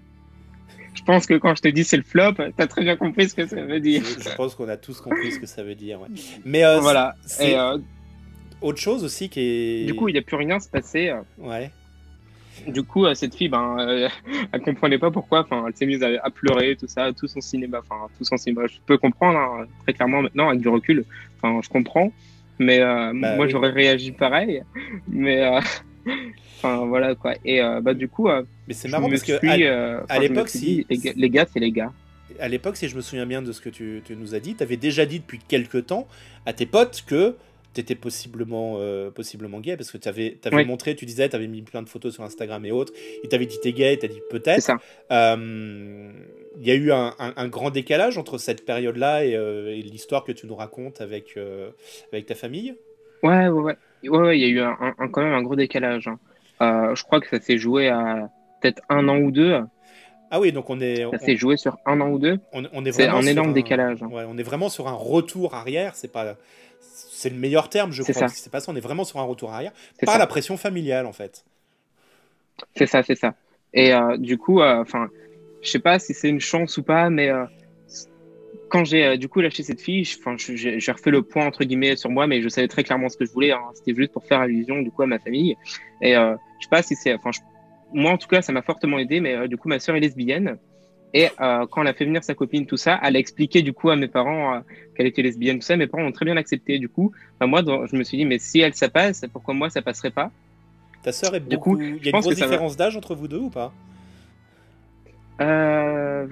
[0.93, 3.31] Je pense que quand je te dis c'est le flop, tu as très bien compris
[3.31, 4.03] ce que ça veut dire.
[4.05, 6.01] Je, pense qu'on a tous compris ce que ça veut dire.
[6.45, 7.15] Mais euh, voilà.
[7.25, 7.57] C'est
[8.61, 9.87] autre chose aussi qui est.
[9.87, 11.15] Du coup, il n'y a plus rien se passer.
[11.39, 11.71] Ouais.
[12.67, 14.09] Du coup, cette fille, ben, euh,
[14.53, 15.41] elle comprenait pas pourquoi.
[15.41, 17.81] Enfin, elle s'est mise à, pleurer, tout ça, tout son cinéma.
[17.81, 18.67] Enfin, tout son cinéma.
[18.67, 21.05] Je peux comprendre hein, très clairement maintenant avec du recul.
[21.37, 22.13] Enfin, je comprends.
[22.59, 24.63] Mais euh, bah moi, j'aurais réagi pareil.
[25.09, 25.61] Mais euh,
[26.57, 27.35] enfin, voilà quoi.
[27.45, 28.29] Et bah du coup.
[28.67, 29.35] mais c'est marrant parce que
[30.09, 31.93] à, l'époque, si les gars, c'est les gars.
[32.39, 34.55] À l'époque, si je me souviens bien de ce que tu, tu nous as dit,
[34.55, 36.07] tu avais déjà dit depuis quelques temps
[36.45, 37.37] à tes potes que
[37.81, 41.47] étais possiblement, euh, possiblement gay parce que tu avais, avais montré, tu disais, tu avais
[41.47, 42.93] mis plein de photos sur Instagram et autres.
[43.23, 44.73] Il t'avait dit t'es gay, t'as dit peut-être.
[45.11, 46.13] Euh,
[46.59, 50.33] il y a eu un, un, grand décalage entre cette période-là et, euh, l'histoire que
[50.33, 51.39] tu nous racontes avec,
[52.13, 52.75] avec ta famille?
[53.23, 54.09] Ouais, ouais, ouais.
[54.09, 54.77] ouais, il y a eu un,
[55.13, 56.09] quand même un gros décalage.
[56.09, 56.95] Hein.
[56.95, 59.61] je crois que ça s'est joué à peut-être un an ou deux.
[60.31, 61.09] Ah oui, donc on est.
[61.13, 62.39] Ça s'est joué sur un an ou deux.
[62.53, 64.03] On, on est, c'est un énorme décalage.
[64.03, 64.09] Hein.
[64.11, 65.95] Ouais, on est vraiment sur un retour arrière.
[65.95, 66.37] C'est pas,
[67.17, 68.29] c'est le meilleur terme, je crois.
[68.29, 68.71] C'est pas ça.
[68.71, 69.73] On est vraiment sur un retour arrière.
[70.05, 71.45] Pas la pression familiale, en fait.
[72.75, 73.35] C'est ça, c'est ça.
[73.73, 75.09] Et euh, du coup, euh, enfin,
[75.63, 77.45] je sais pas si c'est une chance ou pas, mais euh,
[78.69, 82.27] quand j'ai du coup lâché cette fille, j'ai refait le point entre guillemets sur moi,
[82.27, 83.53] mais je savais très clairement ce que je voulais.
[83.53, 83.63] Hein.
[83.75, 85.57] C'était juste pour faire allusion du coup à ma famille.
[86.03, 87.31] Et je sais pas si c'est, enfin,
[87.93, 89.21] moi en tout cas, ça m'a fortement aidé.
[89.21, 90.59] Mais du coup, ma sœur est lesbienne.
[91.15, 93.73] Et euh, quand elle a fait venir sa copine, tout ça, elle a expliqué du
[93.73, 94.61] coup à mes parents euh,
[94.95, 95.77] qu'elle était lesbienne, tout ça.
[95.77, 96.79] Mes parents ont très bien accepté.
[96.79, 99.83] Du coup, moi, je me suis dit, mais si elle, ça passe, pourquoi moi, ça
[99.83, 100.31] passerait pas?
[101.03, 101.77] Ta sœur est beaucoup.
[101.77, 103.73] Du coup, il y a une grosse différence d'âge entre vous deux ou pas?
[105.41, 106.27] Euh,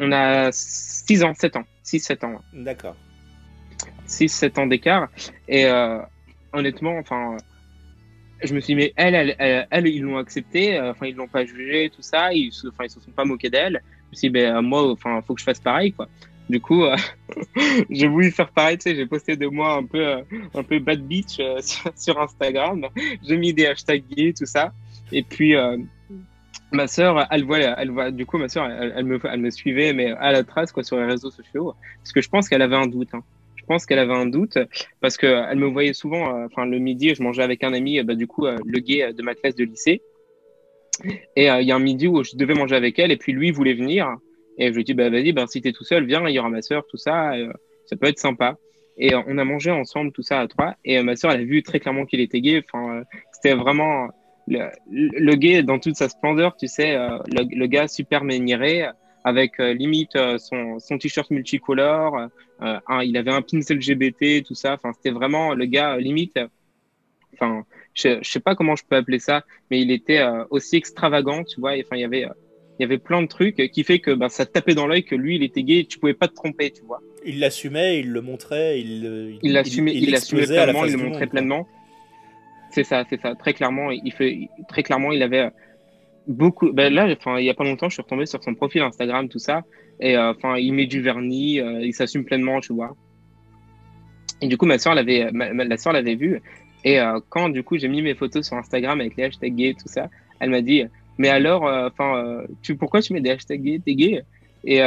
[0.00, 1.64] On a 6 ans, 7 ans.
[1.84, 2.40] 6-7 ans.
[2.52, 2.96] D'accord.
[4.08, 5.08] 6-7 ans d'écart.
[5.48, 5.66] Et
[6.52, 7.36] honnêtement, enfin
[8.42, 11.28] je me suis dit, mais elle, elle, elle, ils l'ont accepté, euh, enfin, ils l'ont
[11.28, 13.80] pas jugé, tout ça, ils enfin, ils se sont pas moqués d'elle.
[13.82, 16.08] Je me suis dit, ben, moi, enfin, faut que je fasse pareil, quoi.
[16.48, 16.96] Du coup, euh,
[17.90, 20.22] j'ai voulu faire pareil, tu sais, j'ai posté de moi un peu, euh,
[20.54, 21.40] un peu bad bitch
[21.96, 22.86] sur, Instagram.
[23.26, 24.72] J'ai mis des hashtags gays, tout ça.
[25.12, 25.54] Et puis,
[26.72, 29.92] ma sœur, elle voit, elle voit, du coup, ma sœur, elle, me, elle me suivait,
[29.92, 31.74] mais à la trace, quoi, sur les réseaux sociaux.
[31.98, 33.22] Parce que je pense qu'elle avait un doute, hein
[33.66, 34.58] pense qu'elle avait un doute
[35.00, 38.14] parce qu'elle me voyait souvent, euh, enfin le midi, je mangeais avec un ami, bah,
[38.14, 40.02] du coup, euh, le gay de ma classe de lycée.
[41.36, 43.32] Et euh, il y a un midi où je devais manger avec elle et puis
[43.32, 44.16] lui voulait venir.
[44.58, 46.38] Et je lui ai dit, bah, vas-y, ben, si t'es tout seul, viens, il y
[46.38, 47.32] aura ma soeur, tout ça,
[47.84, 48.56] ça peut être sympa.
[48.96, 50.74] Et on a mangé ensemble, tout ça à trois.
[50.82, 52.64] Et ma soeur, elle a vu très clairement qu'il était gay.
[52.64, 53.02] Enfin,
[53.32, 54.08] c'était vraiment
[54.46, 58.86] le, gay dans toute sa splendeur, tu sais, le, gars super méniré
[59.26, 62.28] avec euh, limite euh, son t-shirt multicolore.
[62.62, 64.74] Euh, il avait un pins LGBT, tout ça.
[64.74, 66.38] Enfin, c'était vraiment le gars limite.
[67.34, 67.64] Enfin,
[67.94, 71.60] je, je sais pas comment je peux appeler ça, mais il était aussi extravagant, tu
[71.60, 71.72] vois.
[71.72, 72.26] Enfin, il y avait
[72.78, 75.14] il y avait plein de trucs qui fait que bah, ça tapait dans l'œil que
[75.14, 78.20] lui il était gay tu pouvais pas te tromper tu vois il l'assumait il le
[78.20, 81.66] montrait il il l'assumait il, l'assumait pleinement il le montrait pleinement
[82.70, 85.50] c'est ça c'est ça très clairement il fait très clairement il avait
[86.26, 86.72] beaucoup.
[86.72, 89.38] Ben là, il y a pas longtemps, je suis retombé sur son profil Instagram, tout
[89.38, 89.62] ça,
[90.00, 92.96] et euh, enfin, il met du vernis, euh, il s'assume pleinement, tu vois.
[94.40, 96.40] Et du coup, ma soeur l'avait, la soeur l'avait vu,
[96.84, 99.74] et euh, quand du coup j'ai mis mes photos sur Instagram avec les hashtags gays,
[99.74, 100.08] tout ça,
[100.40, 100.84] elle m'a dit,
[101.18, 104.22] mais alors, enfin, tu, pourquoi tu mets des hashtags gays, t'es gay?
[104.64, 104.80] Et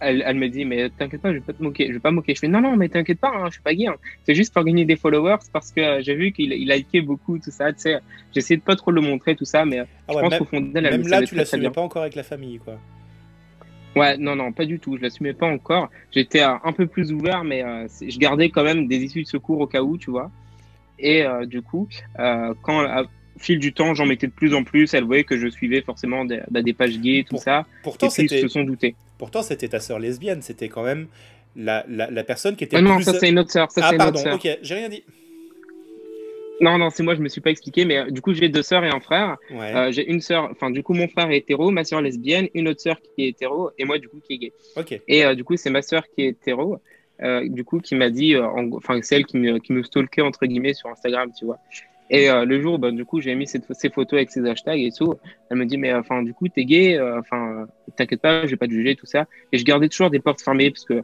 [0.00, 1.88] elle, elle, me dit, mais t'inquiète pas, je vais pas te moquer.
[1.88, 2.34] Je vais pas moquer.
[2.34, 3.86] Je fais, non, non, mais t'inquiète pas, hein, je suis pas gay.
[3.86, 3.96] Hein.
[4.24, 7.38] C'est juste pour gagner des followers parce que euh, j'ai vu qu'il il likait beaucoup,
[7.38, 7.72] tout ça.
[7.72, 7.98] Tu sais,
[8.34, 10.84] j'essayais de pas trop le montrer, tout ça, mais ah je pense qu'au fond d'elle,
[10.84, 12.78] Même là, tu l'assumais pas encore avec la famille, quoi.
[13.94, 14.98] Ouais, non, non, pas du tout.
[14.98, 15.88] Je l'assumais pas encore.
[16.12, 19.28] J'étais euh, un peu plus ouvert, mais euh, je gardais quand même des issues de
[19.28, 20.30] secours au cas où, tu vois.
[20.98, 21.88] Et du coup,
[22.62, 22.86] quand
[23.36, 24.94] au fil du temps, j'en mettais de plus en plus.
[24.94, 27.66] Elle voyait que je suivais forcément des, bah, des pages gays, tout ça.
[27.82, 28.94] Pourtant, et puis, ils se sont doutés.
[29.18, 30.42] Pourtant, c'était ta sœur lesbienne.
[30.42, 31.08] C'était quand même
[31.56, 32.76] la, la, la, personne qui était.
[32.76, 33.68] Ah non, ça c'est une autre sœur.
[33.76, 35.02] Ah, pardon, ok, j'ai rien dit.
[36.60, 38.62] Non, non, c'est moi, je me suis pas expliqué, mais euh, du coup, j'ai deux
[38.62, 39.36] sœurs et un frère.
[39.52, 42.68] Euh, j'ai une sœur, enfin, du coup, mon frère est hétéro, ma sœur lesbienne, une
[42.68, 44.52] autre sœur qui est hétéro, et moi, du coup, qui est gay.
[44.76, 44.98] Ok.
[45.06, 46.80] Et euh, du coup, c'est ma sœur qui est hétéro,
[47.44, 50.88] du coup, qui m'a dit, enfin, celle qui me, qui me stalkait, entre guillemets, sur
[50.88, 51.58] Instagram, tu vois.
[52.08, 54.80] Et euh, le jour, bah, du coup, j'ai mis cette, ces photos avec ces hashtags
[54.80, 55.14] et tout.
[55.50, 58.56] Elle me dit, mais enfin, du coup, t'es gay, euh, enfin, t'inquiète pas, je vais
[58.56, 59.26] pas te juger, tout ça.
[59.52, 61.02] Et je gardais toujours des portes fermées parce que,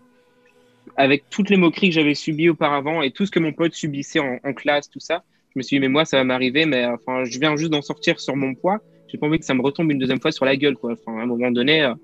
[0.97, 4.21] avec toutes les moqueries que j'avais subies auparavant et tout ce que mon pote subissait
[4.21, 5.25] en, classe, tout ça,
[5.55, 7.83] Je me suis dit, mais moi, ça va m'arriver, mais enfin, je viens juste d'en
[7.83, 8.81] sortir sur mon poids.
[9.09, 10.93] J'ai pas envie que ça me retombe une deuxième fois sur la gueule, quoi.
[10.93, 11.95] Enfin, à un moment donné, euh,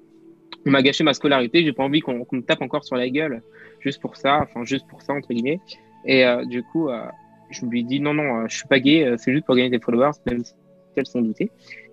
[0.66, 3.42] on m'a gâché ma scolarité, j'ai pas envie qu'on me tape encore sur la gueule,
[3.80, 5.60] juste pour ça, enfin, juste pour ça, entre guillemets.
[6.04, 7.04] Et euh, du coup, euh,
[7.50, 10.12] je lui dit, non, non, je suis pas gay, c'est juste pour gagner des followers,
[10.26, 10.52] même si
[10.96, 11.50] elles sont doutées.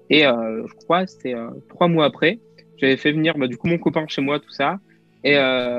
[0.09, 1.35] Et je crois, c'était
[1.69, 2.39] trois mois après,
[2.77, 4.79] j'avais fait venir, bah, du coup, mon copain chez moi, tout ça.
[5.23, 5.37] Et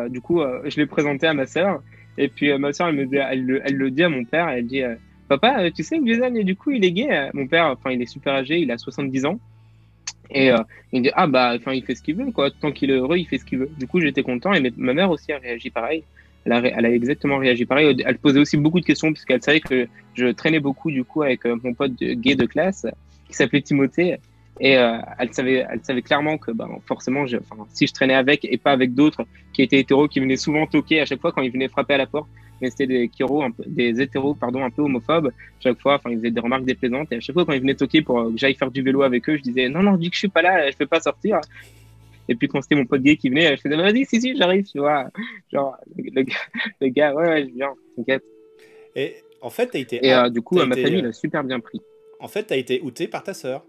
[0.08, 1.82] du coup, je l'ai présenté à ma sœur.
[2.18, 4.82] Et puis, ma sœur, elle, me elle, elle, le dit à mon père, elle dit,
[5.28, 7.08] Papa, euh, tu sais que Jason, du coup, il est gay.
[7.10, 9.40] Euh, mon père, enfin, il est super âgé, il a 70 ans.
[10.30, 10.58] Et euh,
[10.92, 12.50] il dit, ah bah, enfin, il fait ce qu'il veut, quoi.
[12.50, 13.70] Tant qu'il est heureux, il fait ce qu'il veut.
[13.78, 16.04] Du coup, j'étais content et ma mère aussi a réagi pareil.
[16.46, 18.02] Elle a, exactement réagi pareil.
[18.06, 21.44] Elle posait aussi beaucoup de questions puisqu'elle savait que je traînais beaucoup, du coup, avec
[21.44, 22.86] mon pote gay de classe
[23.26, 24.16] qui s'appelait Timothée.
[24.58, 27.26] Et elle savait, elle savait clairement que, ben, forcément,
[27.68, 31.00] si je traînais avec et pas avec d'autres qui étaient hétéros, qui venaient souvent toquer
[31.00, 32.28] à chaque fois quand ils venaient frapper à la porte,
[32.60, 35.30] mais c'était des un peu, hétéros, pardon, un peu homophobes.
[35.60, 37.12] Chaque fois, ils faisaient des remarques déplaisantes.
[37.12, 39.28] Et à chaque fois, quand ils venaient toquer pour que j'aille faire du vélo avec
[39.28, 41.40] eux, je disais, non, non, dis que je suis pas là, je peux pas sortir.
[42.28, 44.64] Et puis, quand c'était mon pote gay qui venait, je faisais, vas-y, si, si, j'arrive,
[44.64, 45.10] tu vois.
[45.52, 48.24] Genre, le, gars, ouais, ouais, je viens, t'inquiète.
[48.94, 50.04] Et en fait, t'as été.
[50.04, 51.80] Et euh, du coup, ma famille l'a super bien pris.
[52.18, 53.64] En fait, t'as été outé par ta sœur.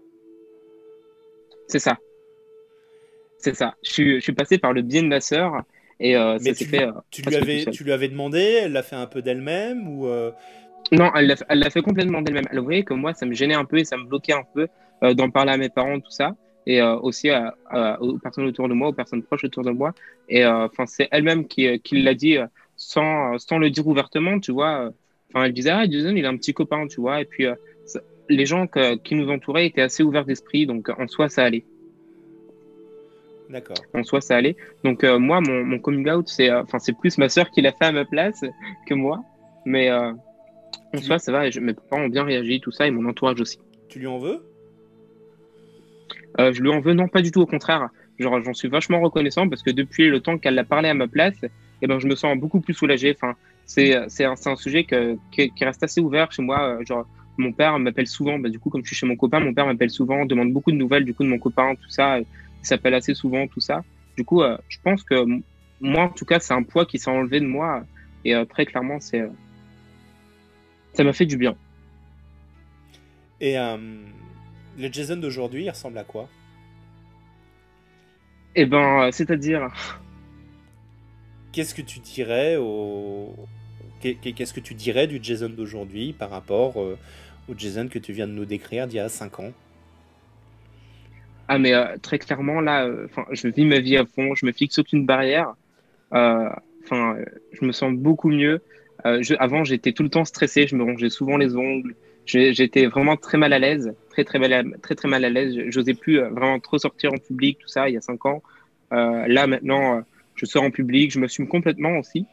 [1.66, 1.98] C'est ça.
[3.38, 3.76] C'est ça.
[3.84, 5.62] Je suis, je suis passé par le biais de ma sœur.
[6.00, 8.82] Et euh, Mais tu, fait, euh, tu, lui avais, tu lui avais demandé, elle l'a
[8.82, 10.32] fait un peu d'elle-même ou euh?
[10.92, 12.46] Non, elle l'a fait complètement d'elle-même.
[12.50, 14.68] Elle voyait que moi, ça me gênait un peu et ça me bloquait un peu
[15.14, 16.34] d'en parler à mes parents, tout ça,
[16.70, 17.30] et aussi
[18.00, 19.94] aux personnes autour de moi, aux personnes proches autour de moi.
[20.28, 22.36] Et enfin, c'est elle-même qui, qui l'a dit
[22.76, 24.92] sans, sans le dire ouvertement, tu vois.
[25.30, 27.22] Enfin, elle disait, ah, Jason, il a un petit copain, tu vois.
[27.22, 27.46] Et puis,
[28.28, 28.66] les gens
[29.02, 31.64] qui nous entouraient étaient assez ouverts d'esprit, donc en soi, ça allait.
[33.48, 33.76] D'accord.
[33.94, 34.56] En soi, ça allait.
[34.84, 37.62] Donc, euh, moi, mon, mon, coming out, c'est euh, enfin c'est plus ma sœur qui
[37.62, 38.44] l'a fait à ma place
[38.86, 39.24] que moi.
[39.64, 40.12] Mais euh,
[40.94, 41.46] en soi, ça va.
[41.46, 43.58] Et mes parents ont bien réagi, tout ça, et mon entourage aussi.
[43.88, 44.42] Tu lui en veux?
[46.38, 47.40] Je lui en veux, non, pas du tout.
[47.40, 50.88] Au contraire, genre, j'en suis vachement reconnaissant parce que depuis le temps qu'elle l'a parlé
[50.88, 51.36] à ma place,
[51.82, 53.14] eh ben, je me sens beaucoup plus soulagé.
[53.16, 53.34] Enfin,
[53.66, 56.78] c'est un, un, sujet que, qui, reste assez ouvert chez moi.
[56.84, 57.06] Genre,
[57.38, 59.66] mon père m'appelle souvent, bah, du coup, comme je suis chez mon copain, mon père
[59.66, 62.20] m'appelle souvent, demande beaucoup de nouvelles du coup de mon copain, tout ça
[62.60, 63.82] il s'appelle assez souvent, tout ça.
[64.16, 65.24] Du coup, euh, je pense que
[65.80, 67.84] moi, en tout cas, c'est un poids qui s'est enlevé de moi.
[68.24, 69.28] Et euh, très clairement, c'est euh,
[70.92, 71.54] ça m'a fait du bien.
[73.40, 73.56] Et
[74.78, 76.28] le Jason d'aujourd'hui, il ressemble à quoi?
[78.54, 79.68] Eh ben, c'est-à-dire.
[81.52, 83.34] Qu'est-ce que tu dirais au
[84.00, 86.96] Qu'est-ce que tu dirais du Jason d'aujourd'hui par rapport au
[87.56, 89.52] Jason que tu viens de nous décrire d'il y a 5 ans?
[91.48, 94.52] Ah, mais euh, très clairement, là, euh, je vis ma vie à fond, je me
[94.52, 95.54] fixe aucune barrière.
[96.12, 96.48] Euh,
[96.84, 97.16] enfin,
[97.52, 98.60] je me sens beaucoup mieux.
[99.04, 101.94] Je, avant, j'étais tout le temps stressé, je me rongeais souvent les ongles.
[102.26, 103.94] J'étais vraiment très mal à l'aise,
[104.24, 105.56] très très mal à, très très mal à l'aise.
[105.68, 108.42] J'osais plus vraiment trop sortir en public, tout ça, il y a cinq ans.
[108.90, 110.02] là maintenant,
[110.34, 112.26] je sors en public, je me m'assume complètement aussi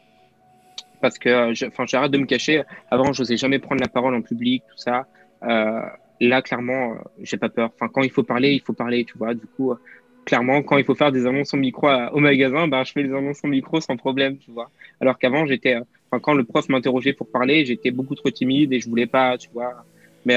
[1.00, 1.52] parce que,
[1.86, 2.62] j'arrête de me cacher.
[2.90, 5.06] Avant, je n'osais jamais prendre la parole en public, tout ça.
[5.42, 5.82] Euh,
[6.20, 7.70] là, clairement, euh, j'ai pas peur.
[7.74, 9.34] Enfin, quand il faut parler, il faut parler, tu vois.
[9.34, 9.76] Du coup, euh,
[10.24, 13.14] clairement, quand il faut faire des annonces en micro au magasin, ben, je fais des
[13.14, 14.70] annonces en micro sans problème, tu vois.
[15.00, 18.72] Alors qu'avant, j'étais, euh, enfin, quand le prof m'interrogeait pour parler, j'étais beaucoup trop timide
[18.72, 19.84] et je voulais pas, tu vois.
[20.24, 20.36] Mais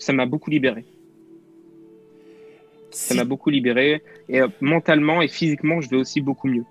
[0.00, 0.84] ça m'a beaucoup libéré.
[2.90, 4.02] Ça m'a beaucoup libéré.
[4.28, 6.64] Et mentalement et physiquement, je vais aussi beaucoup mieux.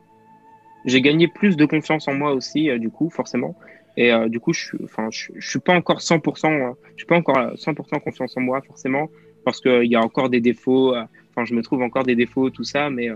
[0.86, 3.55] J'ai gagné plus de confiance en moi aussi, du coup, forcément.
[3.99, 7.17] Et euh, du coup, je enfin, je, suis pas encore 100%, euh, je suis pas
[7.17, 9.09] encore 100% confiance en moi forcément,
[9.43, 10.95] parce qu'il y a encore des défauts.
[10.95, 13.09] Euh, enfin, je me trouve encore des défauts, tout ça, mais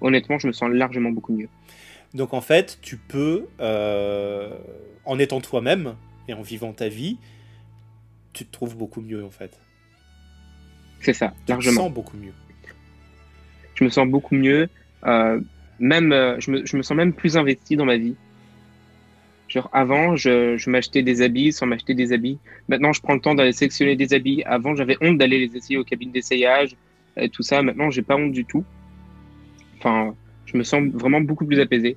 [0.00, 1.48] honnêtement, je me sens largement beaucoup mieux.
[2.14, 3.46] Donc en fait, tu peux,
[5.04, 5.94] en étant toi-même
[6.26, 7.18] et en vivant ta vie,
[8.34, 9.58] tu te trouves beaucoup mieux en fait.
[11.00, 11.72] C'est ça, tu largement.
[11.72, 12.32] Je me sens beaucoup mieux.
[13.74, 14.68] Je me sens beaucoup mieux.
[15.78, 18.14] même, je me, je me, sens même plus investi dans ma vie
[19.72, 22.38] avant, je, m'achetais des habits sans m'acheter des habits.
[22.68, 24.42] Maintenant, je prends le temps d'aller sélectionner des habits.
[24.44, 26.76] Avant, j'avais honte d'aller les essayer aux cabines d'essayage
[27.16, 27.62] et tout ça.
[27.62, 28.64] Maintenant, j'ai pas honte du tout.
[29.78, 30.14] Enfin,
[30.46, 31.96] je me sens vraiment beaucoup plus apaisé.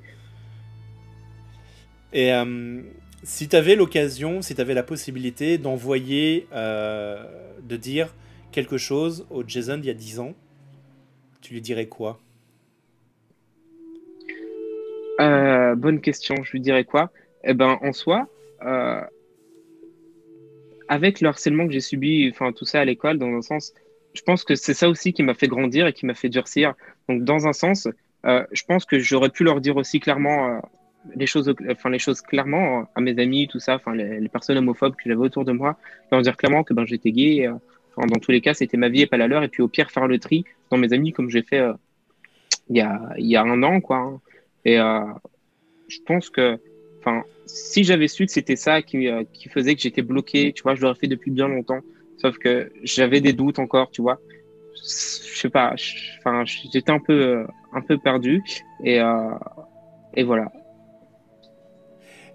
[2.14, 2.82] Et euh,
[3.24, 7.24] si tu avais l'occasion, si tu avais la possibilité d'envoyer, euh,
[7.62, 8.14] de dire
[8.52, 10.34] quelque chose au Jason d'il y a 10 ans,
[11.42, 12.20] tu lui dirais quoi?
[15.20, 17.12] Euh, Bonne question, je lui dirais quoi?
[17.44, 18.28] Eh ben, en soi,
[18.64, 19.02] euh,
[20.88, 23.74] avec le harcèlement que j'ai subi, enfin tout ça à l'école, dans un sens,
[24.14, 26.74] je pense que c'est ça aussi qui m'a fait grandir et qui m'a fait durcir.
[27.10, 27.88] Donc, dans un sens,
[28.24, 30.60] je pense que j'aurais pu leur dire aussi clairement,
[31.16, 34.96] les choses, enfin les choses clairement à mes amis, tout ça, enfin les, personnes homophobes
[34.96, 35.78] que j'avais autour de moi,
[36.12, 37.50] leur dire clairement que ben j'étais gay.
[37.98, 39.44] dans tous les cas, c'était ma vie et pas la leur.
[39.44, 41.64] Et puis au pire, faire le tri dans mes amis comme j'ai fait
[42.70, 43.98] il y a il y a un an, quoi.
[43.98, 44.22] Hein.
[44.66, 46.60] Et je pense que,
[47.00, 50.76] enfin, si j'avais su que c'était ça qui, qui faisait que j'étais bloqué, tu vois,
[50.76, 51.80] je l'aurais fait depuis bien longtemps.
[52.18, 54.20] Sauf que j'avais des doutes encore, tu vois
[54.88, 55.76] je sais pas,
[56.20, 58.44] enfin, j'étais un peu, un peu perdu
[58.84, 59.32] et, euh,
[60.14, 60.52] et voilà.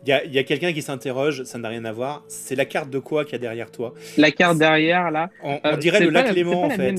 [0.05, 2.25] Il y a, y a quelqu'un qui s'interroge, ça n'a rien à voir.
[2.29, 5.31] C'est la carte de quoi qu'il y a derrière toi La carte derrière, là.
[5.43, 6.97] On, euh, dirait le lac Léman, en fait.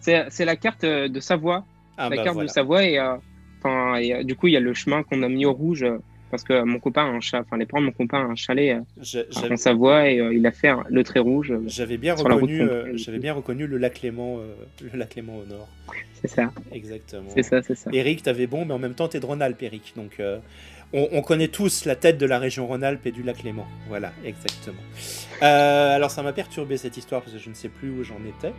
[0.00, 1.64] C'est la carte de Savoie.
[1.98, 4.72] Ah, la bah carte de Savoie et, euh, et du coup, il y a le
[4.72, 5.84] chemin qu'on a mis au rouge
[6.30, 8.36] parce que mon copain a un chat, enfin les parents de mon copain a un
[8.36, 8.80] chalet
[9.14, 11.50] euh, en Savoie et euh, il a fait le trait rouge.
[11.50, 12.62] Euh, j'avais bien reconnu,
[12.94, 14.38] j'avais bien reconnu le lac Léman,
[14.80, 15.68] le lac Léman au nord.
[16.20, 16.52] C'est ça.
[16.72, 17.30] Exactement.
[17.34, 17.90] C'est ça, c'est ça.
[17.92, 20.20] Eric, t'avais bon, mais en même temps t'es de Rhône-Alpes, Eric, donc.
[20.92, 23.66] On, connaît tous la tête de la région Rhône-Alpes et du lac Léman.
[23.88, 24.82] Voilà, exactement.
[25.40, 28.52] alors ça m'a perturbé cette histoire parce que je ne sais plus où j'en étais.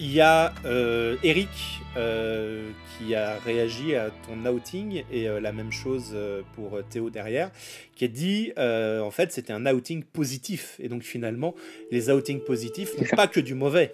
[0.00, 1.48] Il y a euh, Eric
[1.96, 6.16] euh, qui a réagi à ton outing et euh, la même chose
[6.54, 7.50] pour Théo derrière,
[7.96, 11.54] qui a dit en fait c'était un outing positif et donc finalement
[11.90, 13.92] les outings positifs n'ont pas que du mauvais.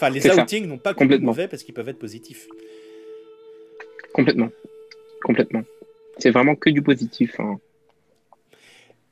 [0.00, 2.46] Enfin les outings n'ont pas du mauvais parce qu'ils peuvent être positifs.
[4.14, 4.48] Complètement,
[5.22, 5.62] complètement.
[6.16, 7.38] C'est vraiment que du positif.
[7.38, 7.58] Hein.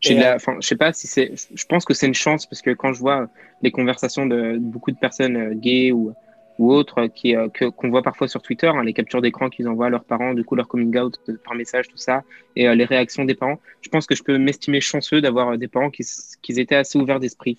[0.01, 2.63] J'ai la, enfin, je sais pas si c'est, je pense que c'est une chance parce
[2.63, 3.29] que quand je vois
[3.63, 6.15] les conversations de beaucoup de personnes euh, gays ou,
[6.59, 9.69] ou autres qui, euh, que, qu'on voit parfois sur Twitter, hein, les captures d'écran qu'ils
[9.69, 12.23] envoient à leurs parents, du coup leur coming out par message, tout ça,
[12.57, 15.69] et euh, les réactions des parents, je pense que je peux m'estimer chanceux d'avoir des
[15.69, 16.05] parents qui,
[16.41, 17.59] qui étaient assez ouverts d'esprit.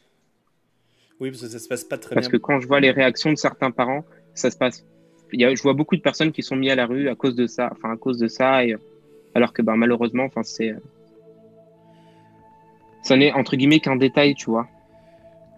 [1.20, 2.32] Oui, parce que ça se passe pas très parce bien.
[2.32, 4.86] Parce que quand je vois les réactions de certains parents, ça se passe.
[5.32, 7.16] Il y a, je vois beaucoup de personnes qui sont mis à la rue à
[7.16, 8.76] cause de ça, enfin à cause de ça, et
[9.36, 10.74] alors que ben, malheureusement, enfin c'est
[13.04, 14.68] ça n'est entre guillemets qu'un détail, tu vois.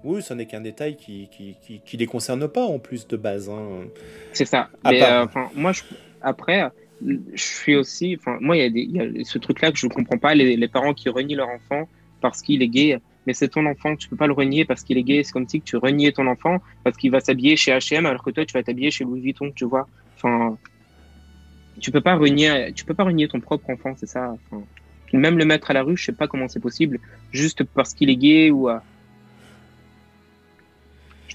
[0.03, 1.55] Oui, ça n'est qu'un détail qui, qui,
[1.86, 3.49] qui, les concerne pas en plus de base.
[3.49, 3.86] Hein.
[4.34, 4.70] C'est ça.
[4.84, 5.84] Mais euh, moi, je,
[6.22, 6.68] après,
[7.05, 8.18] je suis aussi.
[8.20, 10.95] Enfin, moi, il y, a ce truc-là que je ne comprends pas les, les, parents
[10.95, 11.88] qui renient leur enfant
[12.20, 12.99] parce qu'il est gay.
[13.28, 15.24] Mais c'est ton enfant, tu peux pas le renier parce qu'il est gay.
[15.24, 18.32] C'est comme si tu reniais ton enfant parce qu'il va s'habiller chez H&M alors que
[18.32, 19.88] toi, tu vas t'habiller chez Louis Vuitton, tu vois.
[20.16, 20.58] Enfin,
[21.80, 24.36] tu peux pas renier, tu peux pas renier ton propre enfant, c'est ça.
[25.14, 27.00] Même le mettre à la rue, je sais pas comment c'est possible,
[27.32, 28.70] juste parce qu'il est gay ou.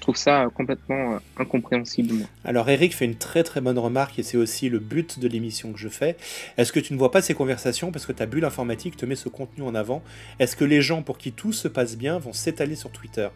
[0.07, 2.25] Trouve ça complètement euh, incompréhensible.
[2.45, 5.73] Alors Eric fait une très très bonne remarque et c'est aussi le but de l'émission
[5.73, 6.15] que je fais.
[6.57, 9.17] Est-ce que tu ne vois pas ces conversations parce que ta bulle informatique te met
[9.17, 10.01] ce contenu en avant?
[10.39, 13.27] Est-ce que les gens pour qui tout se passe bien vont s'étaler sur Twitter?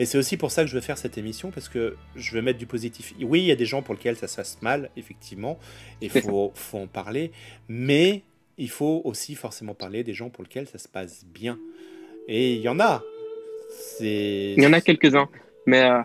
[0.00, 2.42] Et c'est aussi pour ça que je veux faire cette émission parce que je veux
[2.42, 3.14] mettre du positif.
[3.22, 5.60] Oui, il y a des gens pour lesquels ça se passe mal, effectivement,
[6.02, 7.30] et il faut, faut en parler,
[7.68, 8.22] mais
[8.58, 11.56] il faut aussi forcément parler des gens pour lesquels ça se passe bien.
[12.26, 13.04] Et il y en a.
[14.00, 15.28] Il y en a quelques-uns.
[15.66, 16.00] Mais euh,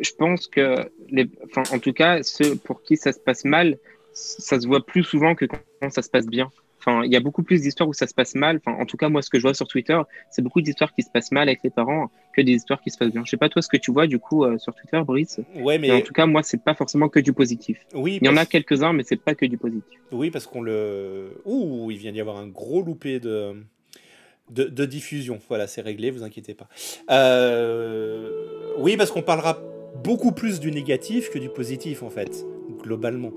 [0.00, 1.28] je pense que, les...
[1.44, 3.78] enfin, en tout cas, ceux pour qui ça se passe mal,
[4.12, 6.50] ça se voit plus souvent que quand ça se passe bien.
[6.80, 8.60] Enfin, il y a beaucoup plus d'histoires où ça se passe mal.
[8.64, 11.02] Enfin, en tout cas, moi, ce que je vois sur Twitter, c'est beaucoup d'histoires qui
[11.02, 13.22] se passent mal avec les parents que des histoires qui se passent bien.
[13.24, 15.40] Je sais pas toi ce que tu vois du coup euh, sur Twitter, Brice.
[15.56, 15.90] Ouais, mais...
[15.90, 17.78] en tout cas, moi, c'est pas forcément que du positif.
[17.94, 18.18] Oui.
[18.22, 19.98] Il y en a quelques-uns, mais c'est pas que du positif.
[20.12, 21.40] Oui, parce qu'on le.
[21.44, 23.56] Ouh, il vient d'y avoir un gros loupé de.
[24.50, 25.40] De, diffusion.
[25.48, 26.68] Voilà, c'est réglé, vous inquiétez pas.
[27.10, 29.60] Euh, oui, parce qu'on parlera
[30.02, 32.44] beaucoup plus du négatif que du positif, en fait,
[32.82, 33.32] globalement.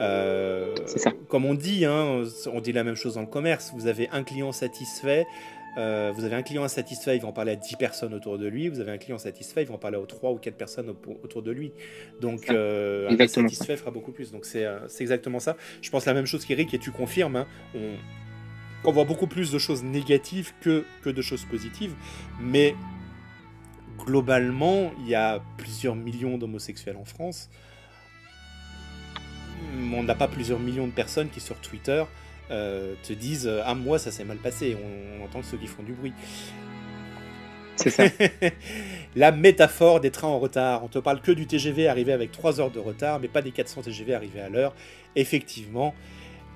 [0.00, 1.12] Euh, c'est ça.
[1.28, 3.72] Comme on dit, hein, on dit la même chose dans le commerce.
[3.74, 5.26] Vous avez un client satisfait,
[5.78, 8.46] euh, vous avez un client insatisfait, il va en parler à 10 personnes autour de
[8.46, 8.68] lui.
[8.68, 11.42] Vous avez un client satisfait, il va en parler aux 3 ou 4 personnes autour
[11.42, 11.72] de lui.
[12.20, 14.32] Donc, euh, un insatisfait fera beaucoup plus.
[14.32, 14.66] Donc, c'est
[15.00, 15.56] exactement ça.
[15.82, 17.36] Je pense la même chose qu'Eric, et tu confirmes.
[17.36, 17.46] Hein.
[17.74, 17.94] on,
[18.84, 21.94] on, voit beaucoup plus de choses négatives que, que de choses positives.
[22.40, 22.74] Mais
[24.06, 27.50] globalement, il y a plusieurs millions d'homosexuels en France
[29.92, 32.04] on n'a pas plusieurs millions de personnes qui sur Twitter
[32.50, 34.76] euh, te disent Ah, moi, ça s'est mal passé.
[35.20, 36.12] On, entend ceux qui font du bruit.
[37.76, 38.04] C'est ça.
[39.16, 40.84] la métaphore des trains en retard.
[40.84, 43.50] On te parle que du TGV arrivé avec 3 heures de retard, mais pas des
[43.50, 44.74] 400 TGV arrivés à l'heure.
[45.14, 45.94] Effectivement,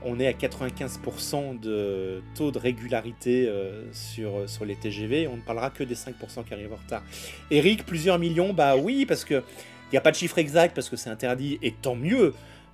[0.05, 5.29] on est à 95% de taux de régularité euh, sur, sur les TGV.
[5.29, 7.03] On ne parlera que des 5% qui arrivent en retard.
[7.51, 9.43] Eric, plusieurs millions, bah oui, parce que
[9.89, 12.33] il n'y a pas de chiffre exact, parce que c'est interdit, et tant mieux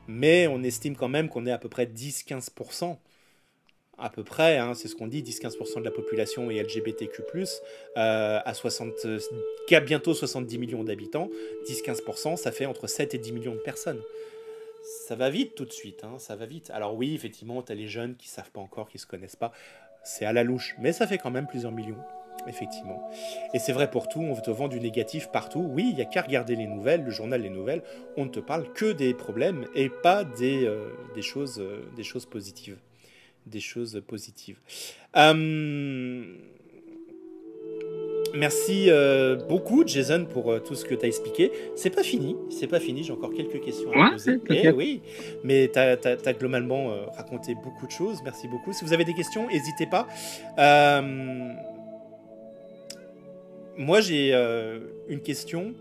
[0.08, 2.96] mais on estime quand même qu'on est à peu près 10-15%
[3.98, 7.22] à peu près, hein, c'est ce qu'on dit, 10-15% de la population est LGBTQ+,
[7.96, 8.92] euh, à 60,
[9.66, 11.30] qui a bientôt 70 millions d'habitants,
[11.66, 14.02] 10-15%, ça fait entre 7 et 10 millions de personnes.
[14.86, 16.70] Ça va vite tout de suite, hein, ça va vite.
[16.70, 19.50] Alors oui, effectivement, tu as les jeunes qui savent pas encore, qui se connaissent pas,
[20.04, 21.98] c'est à la louche, mais ça fait quand même plusieurs millions,
[22.46, 23.10] effectivement.
[23.52, 25.68] Et c'est vrai pour tout, on te vend du négatif partout.
[25.72, 27.82] Oui, il y a qu'à regarder les nouvelles, le journal Les Nouvelles,
[28.16, 32.04] on ne te parle que des problèmes et pas des, euh, des, choses, euh, des
[32.04, 32.78] choses positives
[33.46, 34.58] des choses positives.
[35.16, 36.34] Euh,
[38.36, 41.50] merci euh, beaucoup, Jason, pour euh, tout ce que tu as expliqué.
[41.74, 44.38] C'est pas fini, c'est pas fini, j'ai encore quelques questions à poser.
[44.50, 45.02] Eh oui,
[45.44, 48.18] mais tu as, globalement raconté beaucoup de choses.
[48.24, 48.72] Merci beaucoup.
[48.72, 50.06] Si vous avez des questions, n'hésitez pas.
[53.76, 54.34] moi, j'ai
[55.08, 55.74] une question.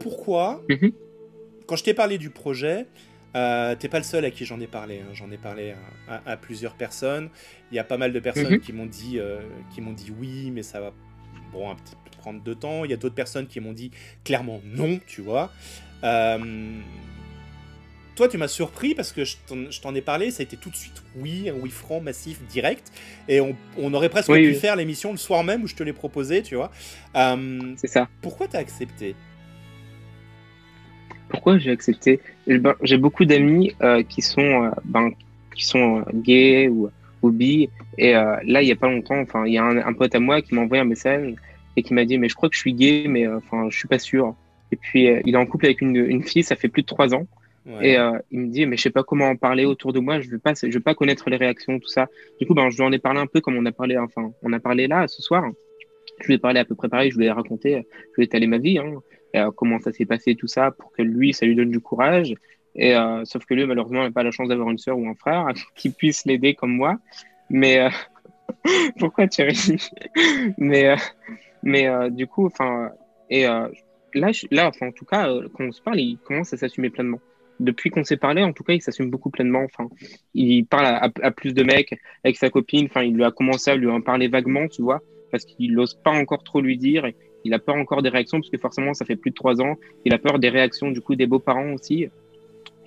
[0.00, 0.92] Pourquoi, mhm.
[1.66, 2.86] quand je t'ai parlé du projet,
[3.36, 5.00] euh, T'es pas le seul à qui j'en ai parlé.
[5.00, 5.10] Hein.
[5.12, 5.74] J'en ai parlé
[6.08, 7.30] à, plusieurs personnes.
[7.70, 8.60] Il y a pas mal de personnes mhm.
[8.60, 9.40] qui m'ont dit, euh,
[9.72, 10.92] qui m'ont dit oui, mais ça va
[11.52, 12.84] bon, un petit peu prendre de temps.
[12.84, 13.90] Il y a d'autres personnes qui m'ont dit
[14.24, 15.50] clairement non, tu vois.
[16.04, 16.38] Euh,
[18.16, 19.36] toi, tu m'as surpris parce que je
[19.80, 22.92] t'en ai parlé, ça a été tout de suite oui, un oui franc, massif, direct.
[23.28, 25.92] Et on, on aurait presque pu faire l'émission le soir même où je te l'ai
[25.92, 26.70] proposé, tu vois.
[27.16, 28.08] Euh, C'est ça.
[28.20, 29.14] Pourquoi t'as accepté?
[31.30, 32.20] Pourquoi j'ai accepté?
[32.46, 35.12] Eh ben, J'ai beaucoup d'amis euh, qui sont, ben,
[35.54, 36.90] qui sont gays ou,
[37.22, 37.68] ou bi.
[37.98, 40.40] Et là, il n'y a pas longtemps, enfin, il y a un, pote à moi
[40.42, 41.34] qui m'a envoyé un message
[41.76, 43.88] et qui m'a dit, mais je crois que je suis gay, mais enfin, je suis
[43.88, 44.34] pas sûr.
[44.72, 47.14] Et puis, il est en couple avec une, une, fille, ça fait plus de trois
[47.14, 47.26] ans.
[47.82, 47.96] Et
[48.30, 50.38] il me dit, mais je sais pas comment en parler autour de moi, je veux
[50.38, 52.08] pas, je veux pas connaître les réactions, tout ça.
[52.40, 54.32] Du coup, ben, je lui en ai parlé un peu comme on a parlé, enfin,
[54.42, 55.44] on a parlé là ce soir.
[56.20, 58.24] Je lui ai parlé à peu près pareil, je lui ai raconté, je lui ai
[58.24, 58.78] étalé ma vie.
[58.78, 58.94] Hein.
[59.36, 62.34] Euh, comment ça s'est passé tout ça pour que lui, ça lui donne du courage.
[62.74, 65.14] Et euh, sauf que lui, malheureusement, n'a pas la chance d'avoir une sœur ou un
[65.14, 66.98] frère qui puisse l'aider comme moi.
[67.48, 67.90] Mais euh,
[68.98, 69.90] pourquoi tu ris?
[70.58, 70.94] Mais
[71.62, 72.90] mais du coup, enfin,
[73.28, 77.20] et là, là, en tout cas, quand on se parle, il commence à s'assumer pleinement
[77.60, 79.62] depuis qu'on s'est parlé, en tout cas, il s'assume beaucoup pleinement.
[79.64, 79.88] Enfin,
[80.34, 81.94] il parle à, plus de mecs
[82.24, 82.86] avec sa copine.
[82.86, 85.00] Enfin, il lui a commencé à lui en parler vaguement, tu vois,
[85.30, 87.06] parce qu'il n'ose pas encore trop lui dire.
[87.44, 89.76] Il a peur encore des réactions parce que forcément, ça fait plus de trois ans.
[90.04, 92.08] Il a peur des réactions du coup des beaux-parents aussi.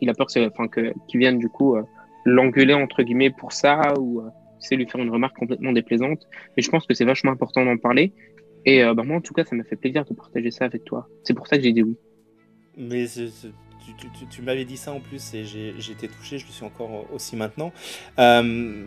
[0.04, 1.84] Il a peur que, enfin, que, qu'ils viennent du coup euh,
[2.26, 4.30] l'engueuler entre guillemets pour ça ou euh,
[4.60, 6.28] c'est lui faire une remarque complètement déplaisante.
[6.58, 8.12] Mais je pense que c'est vachement important d'en parler.
[8.66, 10.84] Et euh, bah, moi, en tout cas, ça m'a fait plaisir de partager ça avec
[10.84, 11.08] toi.
[11.24, 11.96] C'est pour ça que j'ai dit oui.
[12.78, 13.06] Mais
[14.30, 17.38] tu, m'avais dit ça en plus et j'ai été touché, je le suis encore aussi
[17.38, 17.72] maintenant.
[18.20, 18.86] Euh...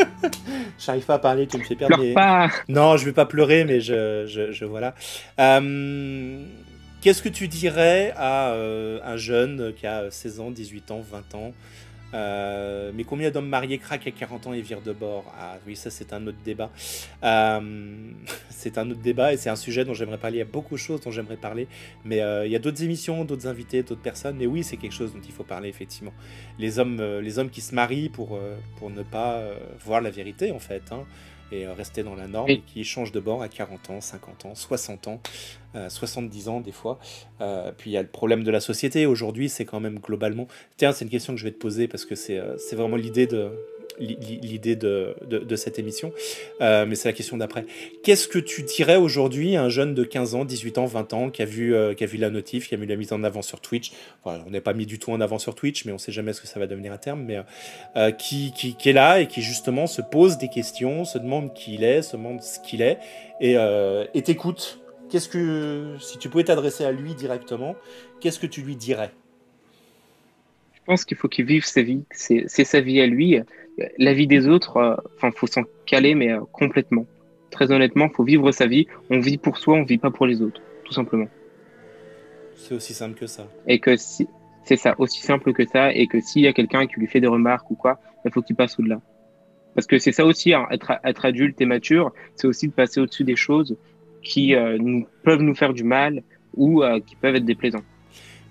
[0.78, 2.14] J'arrive pas à parler, tu me fais perdre.
[2.14, 2.48] pas.
[2.68, 4.94] Non, je vais pas pleurer, mais je, je, je voilà.
[5.38, 6.44] Euh...
[7.00, 11.34] Qu'est-ce que tu dirais à euh, un jeune qui a 16 ans, 18 ans, 20
[11.34, 11.52] ans
[12.12, 15.32] euh, mais combien d'hommes mariés craquent à 40 ans et virent de bord?
[15.38, 16.72] Ah oui, ça c'est un autre débat.
[17.22, 17.60] Euh,
[18.50, 20.38] c'est un autre débat et c'est un sujet dont j'aimerais parler.
[20.38, 21.68] Il y a beaucoup de choses dont j'aimerais parler,
[22.04, 24.38] mais il y a d'autres émissions, d'autres invités, d'autres personnes.
[24.38, 26.12] Mais oui, c'est quelque chose dont il faut parler effectivement.
[26.58, 28.40] Les hommes, les hommes qui se marient pour,
[28.76, 29.40] pour ne pas
[29.78, 30.82] voir la vérité en fait.
[30.90, 31.06] Hein
[31.52, 34.46] et euh, rester dans la norme, et qui change de bord à 40 ans, 50
[34.46, 35.20] ans, 60 ans,
[35.88, 36.98] 70 euh, ans des fois.
[37.40, 39.06] Euh, puis il y a le problème de la société.
[39.06, 40.46] Aujourd'hui, c'est quand même globalement...
[40.76, 42.40] Tiens, c'est une question que je vais te poser parce que c'est
[42.72, 43.50] vraiment l'idée de,
[43.98, 46.12] l'idée de, de, cette émission,
[46.60, 47.64] euh, mais c'est la question d'après.
[48.02, 51.30] Qu'est-ce que tu dirais aujourd'hui à un jeune de 15 ans, 18 ans, 20 ans
[51.30, 53.22] qui a vu, euh, qui a vu la notif, qui a mis la mise en
[53.24, 53.92] avant sur Twitch?
[54.24, 56.32] On n'est pas mis du tout en avant sur Twitch, mais on ne sait jamais
[56.32, 57.38] ce que ça va devenir à terme, mais
[57.96, 61.54] euh, qui, qui, qui, est là et qui justement se pose des questions, se demande
[61.54, 62.98] qui il est, se demande ce qu'il est,
[63.40, 63.56] et,
[64.14, 64.80] et t'écoute.
[65.10, 67.74] Qu'est-ce que, si tu pouvais t'adresser à lui directement,
[68.20, 69.10] qu'est-ce que tu lui dirais?
[70.74, 72.02] Je pense qu'il faut qu'il vive sa vie.
[72.10, 73.40] C'est sa vie à lui
[73.98, 77.06] la vie des autres, euh, enfin, faut s'en caler, mais euh, complètement.
[77.50, 78.86] Très honnêtement, faut vivre sa vie.
[79.10, 81.28] On vit pour soi, on vit pas pour les autres, tout simplement.
[82.54, 83.48] C'est aussi simple que ça.
[83.66, 84.28] Et que si,
[84.64, 87.20] c'est ça, aussi simple que ça, et que s'il y a quelqu'un qui lui fait
[87.20, 89.00] des remarques ou quoi, il faut qu'il passe au-delà.
[89.74, 93.00] Parce que c'est ça aussi, hein, être, être adulte et mature, c'est aussi de passer
[93.00, 93.76] au-dessus des choses
[94.22, 96.22] qui euh, nous, peuvent nous faire du mal
[96.56, 97.84] ou qui peuvent être déplaisants.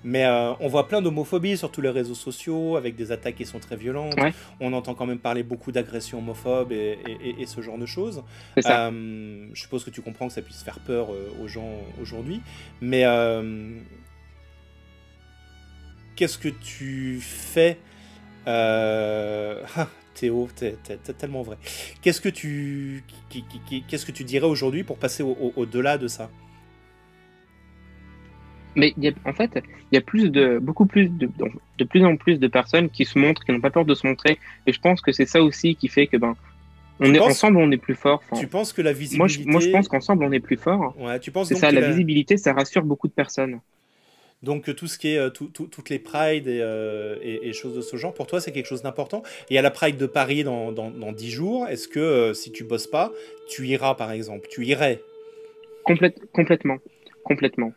[0.04, 3.46] Mais euh, on voit plein d'homophobie sur tous les réseaux sociaux, avec des attaques qui
[3.46, 4.16] sont très violentes.
[4.60, 8.24] On entend quand même parler beaucoup d'agressions homophobes et, ce genre de choses.
[8.66, 11.70] Euh, je suppose que tu comprends que ça puisse faire peur euh, aux gens
[12.02, 12.42] aujourd'hui.
[12.82, 13.04] Mais
[16.16, 17.78] qu'est-ce que tu fais
[18.46, 20.76] ah, Théo, t'es
[21.18, 21.58] tellement vrai.
[22.02, 23.04] Qu'est-ce que tu,
[23.88, 26.30] qu'est-ce que tu dirais aujourd'hui pour passer au-delà de ça?
[28.76, 29.62] Mais y a, en fait,
[29.92, 31.30] il y a plus de, beaucoup plus de,
[31.78, 34.06] de plus en plus de personnes qui se montrent, qui n'ont pas peur de se
[34.06, 34.38] montrer.
[34.68, 36.36] Et je pense que c'est ça aussi qui fait que ben,
[37.00, 38.22] on est ensemble, on est plus fort.
[38.38, 39.50] tu penses que la visibilité.
[39.50, 40.94] Moi, je, pense qu'ensemble, on est plus fort.
[41.00, 43.60] Ouais, tu penses c'est ça, la, visibilité, ça rassure beaucoup de personnes.
[44.42, 47.82] Donc tout ce qui est euh, tout, toutes les prides euh, et, et, choses de
[47.82, 49.22] ce genre, pour toi c'est quelque chose d'important.
[49.50, 51.68] Il y a la Pride de Paris dans, dans, dans 10 jours.
[51.68, 53.12] Est-ce que euh, si tu bosses pas,
[53.50, 54.48] tu iras par exemple?
[54.50, 55.02] Tu irais?
[55.84, 56.78] Complètement.
[57.24, 57.74] Complètement.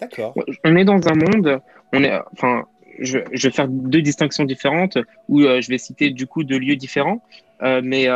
[0.00, 0.34] D'accord.
[0.64, 1.60] On est dans un monde,
[1.92, 2.64] on est, enfin,
[2.98, 6.76] je, je vais faire deux distinctions différentes où je vais citer du coup deux lieux
[6.76, 7.22] différents,
[7.60, 8.08] mais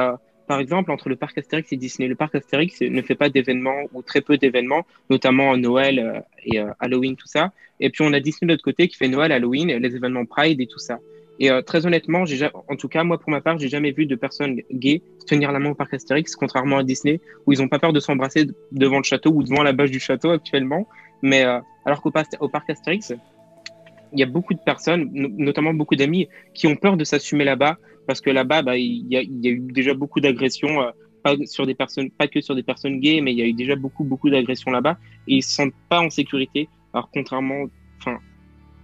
[0.50, 2.08] par exemple, entre le parc Astérix et Disney.
[2.08, 6.58] Le parc Astérix ne fait pas d'événements ou très peu d'événements, notamment Noël euh, et
[6.58, 7.52] euh, Halloween, tout ça.
[7.78, 10.60] Et puis on a Disney de l'autre côté qui fait Noël, Halloween, les événements Pride
[10.60, 10.98] et tout ça.
[11.38, 14.06] Et euh, très honnêtement, j'ai, en tout cas, moi pour ma part, j'ai jamais vu
[14.06, 17.68] de personnes gays tenir la main au parc Astérix, contrairement à Disney, où ils n'ont
[17.68, 20.88] pas peur de s'embrasser devant le château ou devant la bâche du château actuellement.
[21.22, 21.44] Mais
[21.84, 23.12] alors qu'au au parc Astérix,
[24.12, 27.78] il y a beaucoup de personnes, notamment beaucoup d'amis, qui ont peur de s'assumer là-bas,
[28.06, 30.90] parce que là-bas, bah, il, y a, eu déjà beaucoup d'agressions, euh,
[31.22, 33.52] pas sur des personnes, pas que sur des personnes gays, mais il y a eu
[33.52, 36.68] déjà beaucoup, beaucoup d'agressions là-bas, et ils se sentent pas en sécurité.
[36.92, 37.66] Alors contrairement,
[37.98, 38.18] enfin,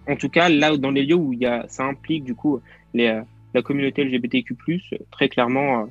[0.08, 2.60] en tout cas, là, dans les lieux où il y a, ça implique du coup
[2.96, 3.22] euh,
[3.54, 4.54] la communauté LGBTQ+,
[5.10, 5.86] très clairement, euh,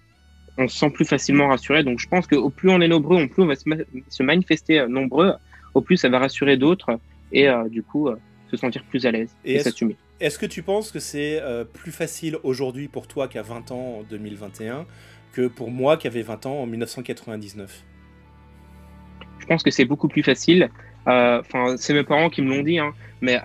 [0.58, 1.84] on se sent plus facilement rassuré.
[1.84, 5.34] Donc je pense qu'au plus on est nombreux, au plus on va se, manifester nombreux,
[5.76, 7.00] au plus ça va rassurer d'autres,
[7.32, 8.10] et du coup
[8.50, 9.96] se sentir plus à l'aise et, s'assumer.
[10.20, 14.00] Est-ce que tu penses que c'est euh, plus facile aujourd'hui pour toi qu'à 20 ans
[14.00, 14.86] en 2021
[15.34, 17.84] que pour moi qui avait 20 ans en 1999
[19.40, 20.70] Je pense que c'est beaucoup plus facile.
[21.08, 23.40] Euh, enfin, c'est mes parents qui me l'ont dit, hein, mais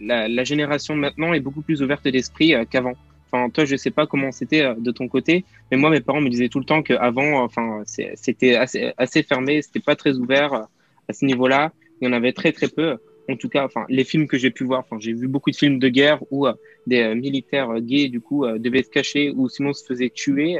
[0.00, 2.94] la, génération de maintenant est beaucoup plus ouverte d'esprit euh, qu'avant.
[3.30, 6.30] Enfin, toi, je sais pas comment c'était de ton côté, mais moi, mes parents me
[6.30, 10.66] disaient tout le temps qu'avant, enfin, c'était assez, assez fermé, c'était pas très ouvert
[11.08, 11.72] à ce niveau-là.
[12.00, 12.98] Il y en avait très très peu
[13.30, 15.56] en tout cas, enfin, les films que j'ai pu voir, enfin, j'ai vu beaucoup de
[15.56, 16.54] films de guerre où euh,
[16.86, 20.58] des euh, militaires euh, gays, du coup, devaient se cacher ou sinon se faisaient tuer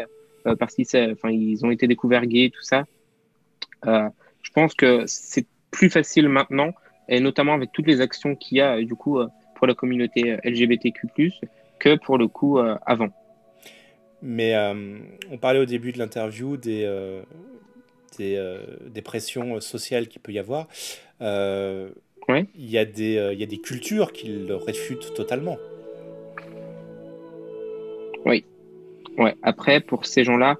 [0.58, 2.84] parce qu'ils, ont été découverts gays, tout ça.
[3.84, 6.72] je pense que c'est plus facile maintenant,
[7.08, 9.18] et notamment avec toutes les actions qu'il y a, du coup,
[9.56, 11.08] pour la communauté LGBTQ+,
[11.78, 13.08] que pour le coup avant.
[14.22, 14.54] Mais
[15.30, 16.86] on parlait au début de l'interview des,
[18.18, 20.68] des, des, pressions sociales qu'il peut y avoir.
[22.28, 25.56] Il, y a des, euh, il y a des cultures qui le réfutent totalement.
[28.26, 28.44] Oui.
[29.16, 29.34] Ouais.
[29.42, 30.56] Après, pour ces gens-là,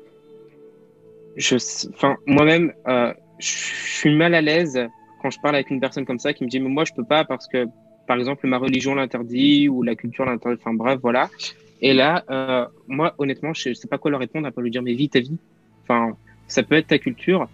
[1.37, 1.57] je,
[1.95, 4.81] enfin, moi-même, euh, je suis mal à l'aise
[5.21, 7.05] quand je parle avec une personne comme ça qui me dit mais moi je peux
[7.05, 7.67] pas parce que
[8.07, 10.59] par exemple ma religion l'interdit ou la culture l'interdit.
[10.61, 11.29] Enfin bref, voilà.
[11.81, 14.83] Et là, euh, moi honnêtement, je sais pas quoi leur répondre à pas lui dire
[14.83, 15.39] mais vis ta vie.
[15.83, 16.17] Enfin,
[16.49, 17.49] ça peut être ta culture,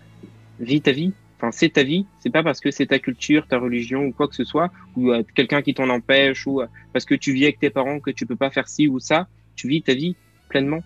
[0.60, 1.12] vis ta vie
[1.52, 2.06] c'est ta vie.
[2.20, 5.10] C'est pas parce que c'est ta culture, ta religion ou quoi que ce soit, ou
[5.10, 8.10] euh, quelqu'un qui t'en empêche, ou euh, parce que tu vis avec tes parents que
[8.10, 9.28] tu peux pas faire ci ou ça.
[9.56, 10.16] Tu vis ta vie
[10.48, 10.82] pleinement.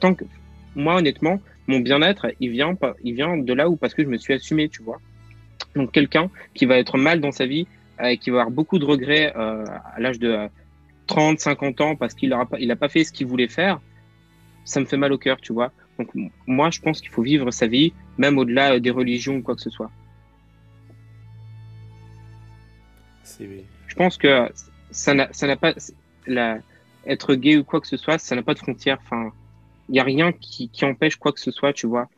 [0.00, 0.24] Tant que
[0.74, 4.16] moi, honnêtement, mon bien-être, il vient, il vient de là où parce que je me
[4.16, 5.00] suis assumé, tu vois.
[5.74, 7.66] Donc quelqu'un qui va être mal dans sa vie,
[8.00, 10.48] euh, qui va avoir beaucoup de regrets à l'âge de
[11.06, 13.80] 30, 50 ans parce qu'il n'a pas, il a pas fait ce qu'il voulait faire,
[14.64, 15.72] ça me fait mal au cœur, tu vois.
[15.98, 16.08] Donc
[16.46, 19.60] moi, je pense qu'il faut vivre sa vie, même au-delà des religions ou quoi que
[19.60, 19.90] ce soit.
[23.40, 24.48] Je pense que
[24.90, 25.74] ça n'a pas
[26.26, 26.58] la,
[27.06, 28.98] être gay ou quoi que ce soit, ça n'a pas de frontières.
[29.02, 29.32] Enfin,
[29.88, 32.08] il y a rien qui, empêche quoi que ce soit, tu vois.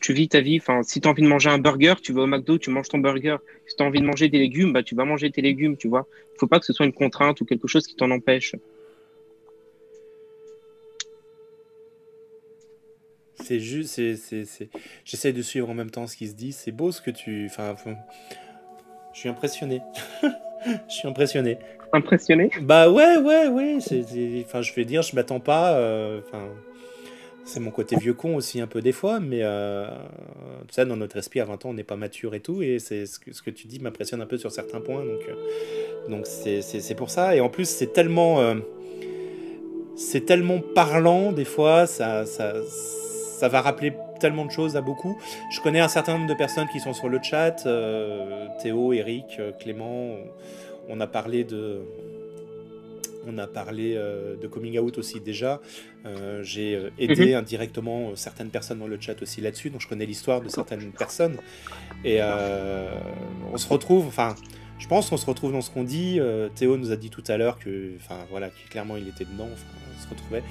[0.00, 0.58] Tu vis ta vie.
[0.60, 2.88] Enfin, si tu as envie de manger un burger, tu vas au McDo, tu manges
[2.88, 3.36] ton burger.
[3.66, 5.88] Si tu as envie de manger des légumes, bah, tu vas manger tes légumes, tu
[5.88, 6.06] vois.
[6.34, 8.54] Il faut pas que ce soit une contrainte ou quelque chose qui t'en empêche.
[13.44, 14.68] C'est juste, c'est, c'est,
[15.04, 16.52] j'essaie de suivre en même temps ce qui se dit.
[16.52, 17.74] C'est beau ce que tu, enfin,
[19.12, 19.82] je suis impressionné.
[20.88, 21.58] je suis impressionné.
[21.92, 22.50] Impressionné?
[22.62, 23.78] Bah ouais, ouais, ouais.
[23.80, 24.04] C'est,
[24.44, 25.76] enfin, je vais dire, je m'attends pas.
[25.76, 26.48] Euh, enfin,
[27.44, 29.86] c'est mon côté vieux con aussi un peu des fois, mais euh,
[30.70, 33.04] ça, dans notre esprit à 20 ans, on n'est pas mature et tout, et c'est
[33.04, 36.26] ce que, ce que tu dis m'impressionne un peu sur certains points, donc, euh, donc
[36.26, 37.36] c'est, c'est, pour ça.
[37.36, 38.54] Et en plus, c'est tellement, euh,
[39.94, 43.03] c'est tellement parlant des fois, ça, ça ça
[43.48, 45.18] va rappeler tellement de choses à beaucoup.
[45.50, 49.36] Je connais un certain nombre de personnes qui sont sur le chat, euh, Théo, Eric,
[49.38, 50.16] euh, Clément,
[50.88, 51.82] on a parlé de...
[53.26, 55.60] On a parlé euh, de coming out aussi déjà.
[56.42, 57.38] J'ai aidé mhm.
[57.38, 61.36] indirectement certaines personnes dans le chat aussi là-dessus, donc je connais l'histoire de certaines personnes.
[62.04, 64.34] Et on se retrouve, enfin,
[64.78, 66.20] je pense qu'on se retrouve dans ce qu'on dit.
[66.54, 69.64] Théo nous a dit tout à l'heure que, enfin voilà, clairement il était dedans, enfin,
[69.96, 70.42] on se retrouvait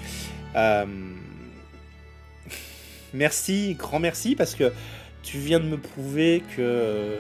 [3.14, 4.72] merci, grand merci, parce que
[5.22, 7.18] tu viens de me prouver que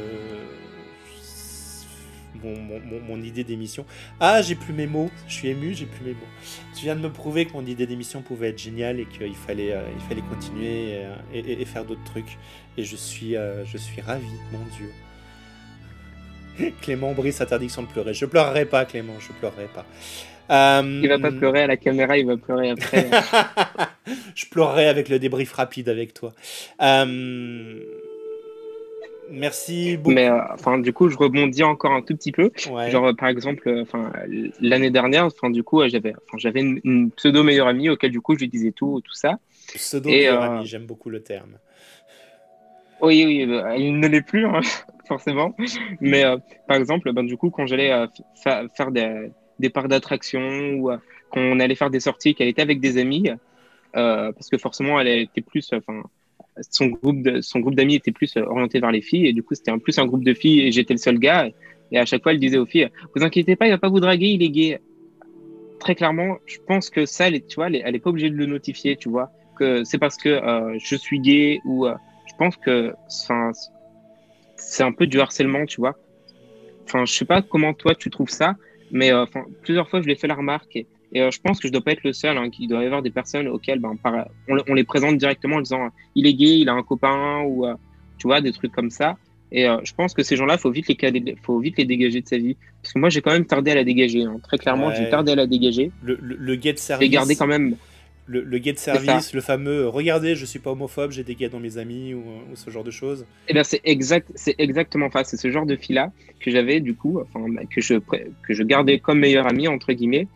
[3.07, 3.85] mon, idée d'émission.
[4.19, 6.27] Ah, j'ai plus mes mots, je suis ému, j'ai plus mes mots.
[6.75, 9.71] Tu viens de me prouver que mon idée d'émission pouvait être géniale et qu'il fallait,
[9.73, 12.37] euh, il fallait continuer et, faire d'autres trucs.
[12.77, 16.73] Et je suis, euh, je suis ravi, mon Dieu.
[16.81, 18.13] Clément Brice, interdiction de pleurer.
[18.13, 19.85] Je pleurerai pas, Clément, je pleurerai pas.
[20.49, 20.99] Euh...
[21.01, 23.09] Il va pas pleurer à la caméra, il va pleurer après.
[24.35, 26.33] je pleurerai avec le débrief rapide avec toi.
[26.81, 27.79] Euh...
[29.33, 30.11] Merci beaucoup.
[30.11, 32.51] Mais euh, enfin, du coup, je rebondis encore un tout petit peu.
[32.55, 34.11] Genre, par exemple, euh, enfin,
[34.61, 38.41] l'année dernière, enfin, du coup, j'avais, j'avais une, pseudo meilleure amie auquel du coup, je
[38.41, 39.39] lui disais tout, tout ça.
[39.73, 41.57] Pseudo meilleure euh, amie, j'aime beaucoup le terme.
[43.01, 44.61] Oui, oui, il ne l'est plus, hein,
[45.07, 45.55] forcément.
[45.99, 46.23] Mais
[46.67, 47.91] par exemple, ben, du coup, quand j'allais
[48.43, 50.89] faire des, des parcs d'attractions ou
[51.31, 53.29] quand on allait faire des sorties, qu'elle était avec des amis,
[53.93, 56.03] parce que forcément, elle était plus, enfin
[56.69, 59.43] son groupe de, son groupe d'amis était plus euh, orienté vers les filles et du
[59.43, 61.49] coup c'était un plus un groupe de filles et j'étais le seul gars.
[61.91, 63.99] Et à chaque fois elle disait aux filles vous inquiétez pas il va pas vous
[63.99, 64.81] draguer il est gay
[65.79, 68.45] très clairement je pense que ça elle, tu vois elle, est pas obligée de le
[68.45, 71.93] notifier tu vois que c'est parce que euh, je suis gay ou euh,
[72.27, 72.93] je pense que
[74.55, 75.95] c'est un peu du harcèlement tu vois.
[76.85, 78.55] Enfin je sais pas comment toi tu trouves ça
[78.93, 79.11] mais
[79.63, 81.73] plusieurs fois je lui ai fait la remarque et, et euh, je pense que je
[81.73, 83.95] dois pas être le seul, hein, qu'il doit y avoir des personnes auxquelles ben,
[84.47, 87.75] on, les présente directement en disant il est gay, il a un copain, ou euh,
[88.17, 89.17] tu vois, des trucs comme ça.
[89.51, 92.27] Et euh, je pense que ces gens-là, faut vite les faut vite les dégager de
[92.27, 92.57] sa vie.
[92.81, 94.23] Parce que moi, j'ai quand même tardé à la dégager.
[94.23, 94.37] Hein.
[94.41, 95.91] Très clairement, j'ai tardé à la dégager.
[96.01, 97.09] Le, le, le get service.
[97.11, 97.75] garder quand même.
[98.25, 101.59] Le, le get service, le fameux regardez, je suis pas homophobe, j'ai des gays dans
[101.59, 102.23] mes amis ou,
[102.55, 103.25] ce genre de choses.
[103.49, 105.23] Eh bien, c'est exact, c'est exactement ça.
[105.23, 108.99] C'est ce genre de fille-là que j'avais du coup, enfin, que je que je gardais
[108.99, 110.27] comme meilleur ami entre guillemets.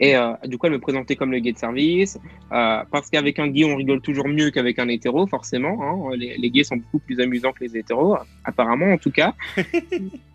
[0.00, 2.18] Et euh, du coup, elle me présentait comme le gay de service,
[2.52, 5.78] euh, parce qu'avec un gay, on rigole toujours mieux qu'avec un hétéro, forcément.
[5.82, 6.16] Hein.
[6.16, 9.34] Les, les, gays sont beaucoup plus amusants que les hétéros, apparemment en tout cas.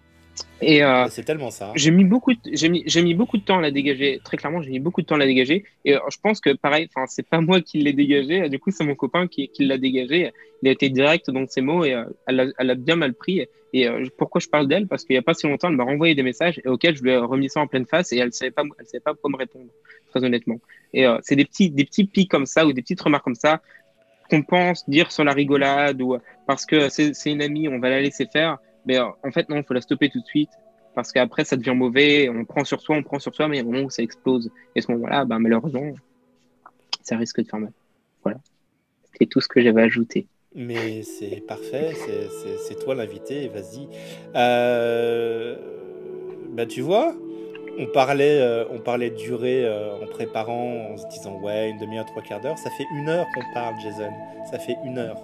[0.61, 1.71] Et euh, c'est tellement ça.
[1.75, 4.21] J'ai mis beaucoup, j'ai mis, j'ai mis beaucoup de temps à la dégager.
[4.23, 5.65] Très clairement, j'ai mis beaucoup de temps à la dégager.
[5.83, 8.49] Et euh, je pense que pareil, enfin, c'est pas moi qui l'ai dégagé.
[8.49, 10.31] Du coup, c'est mon copain qui, qui l'a dégagé.
[10.61, 13.13] Il a été direct dans ses mots et euh, elle, a, elle, a, bien mal
[13.13, 13.45] pris.
[13.73, 14.87] Et pourquoi je parle d'elle?
[14.87, 17.03] Parce qu'il y a pas si longtemps, elle m'a renvoyé des messages et auxquels je
[17.03, 19.29] lui ai remis ça en pleine face et elle savait pas, elle savait pas quoi
[19.29, 19.65] me répondre,
[20.11, 20.61] très honnêtement.
[20.93, 23.61] Et c'est des petits, des petits pics comme ça ou des petites remarques comme ça
[24.29, 26.17] qu'on pense dire sur la rigolade ou
[26.47, 28.59] parce que c'est une amie, on va la laisser faire.
[28.85, 30.49] Mais euh, en fait, non, il faut la stopper tout de suite
[30.93, 32.29] parce qu'après, ça devient mauvais.
[32.29, 33.89] On prend sur soi, on prend sur soi, mais il y a un moment où
[33.89, 34.49] ça explose.
[34.75, 35.91] Et à ce moment-là, bah, malheureusement,
[37.01, 37.71] ça risque de faire mal.
[38.23, 38.37] Voilà.
[39.19, 40.27] C'est tout ce que j'avais ajouté.
[40.57, 41.91] Mais c'est parfait,
[42.65, 43.89] c'est toi l'invité, vas-y.
[44.35, 45.57] Euh,
[46.51, 47.13] bah, tu vois,
[47.77, 49.69] on parlait, euh, on parlait de durée
[50.01, 52.57] en préparant, en se disant ouais, une demi-heure, trois quarts d'heure.
[52.57, 54.11] Ça fait une heure qu'on parle, Jason.
[54.49, 55.17] Ça fait une heure.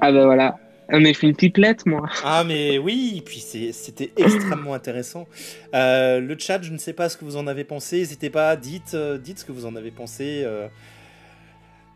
[0.00, 0.56] Ah ben voilà.
[0.90, 2.08] Ah, mais je suis une pipelette, moi.
[2.24, 5.26] Ah, mais oui, puis c'était extrêmement intéressant.
[5.74, 7.98] Euh, le chat, je ne sais pas ce que vous en avez pensé.
[7.98, 10.42] N'hésitez pas, dites, euh, dites ce que vous en avez pensé.
[10.44, 10.68] Euh.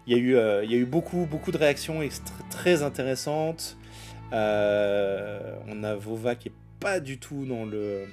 [0.07, 2.01] Il y, a eu, il y a eu beaucoup, beaucoup de réactions
[2.51, 3.77] très intéressantes.
[4.33, 4.35] on
[5.85, 8.07] a Vova qui est pas du tout dans le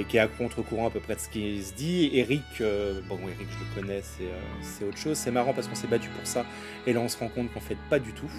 [0.00, 2.10] qui est, à contre-courant à peu près de ce qui se dit.
[2.14, 5.16] Eric, euh, bon, Eric, je le connais, euh, c'est autre chose.
[5.18, 6.46] C'est marrant parce qu'on s'est battu pour ça.
[6.86, 8.30] Et là, on se rend compte qu'en fait, pas du tout.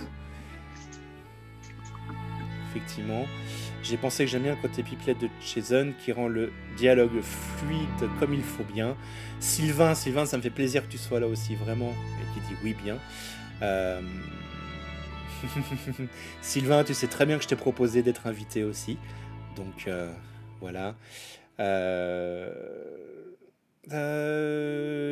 [2.71, 3.25] Effectivement.
[3.83, 8.09] J'ai pensé que j'aime bien le côté pipelette de Jason qui rend le dialogue fluide
[8.19, 8.95] comme il faut bien.
[9.39, 11.89] Sylvain, Sylvain, ça me fait plaisir que tu sois là aussi, vraiment.
[11.91, 12.97] Et qui dit oui, bien.
[13.61, 14.01] Euh,
[16.41, 18.97] Sylvain, tu sais très bien que je t'ai proposé d'être invité aussi.
[19.55, 19.87] Donc
[20.61, 20.95] voilà.
[21.59, 21.65] Il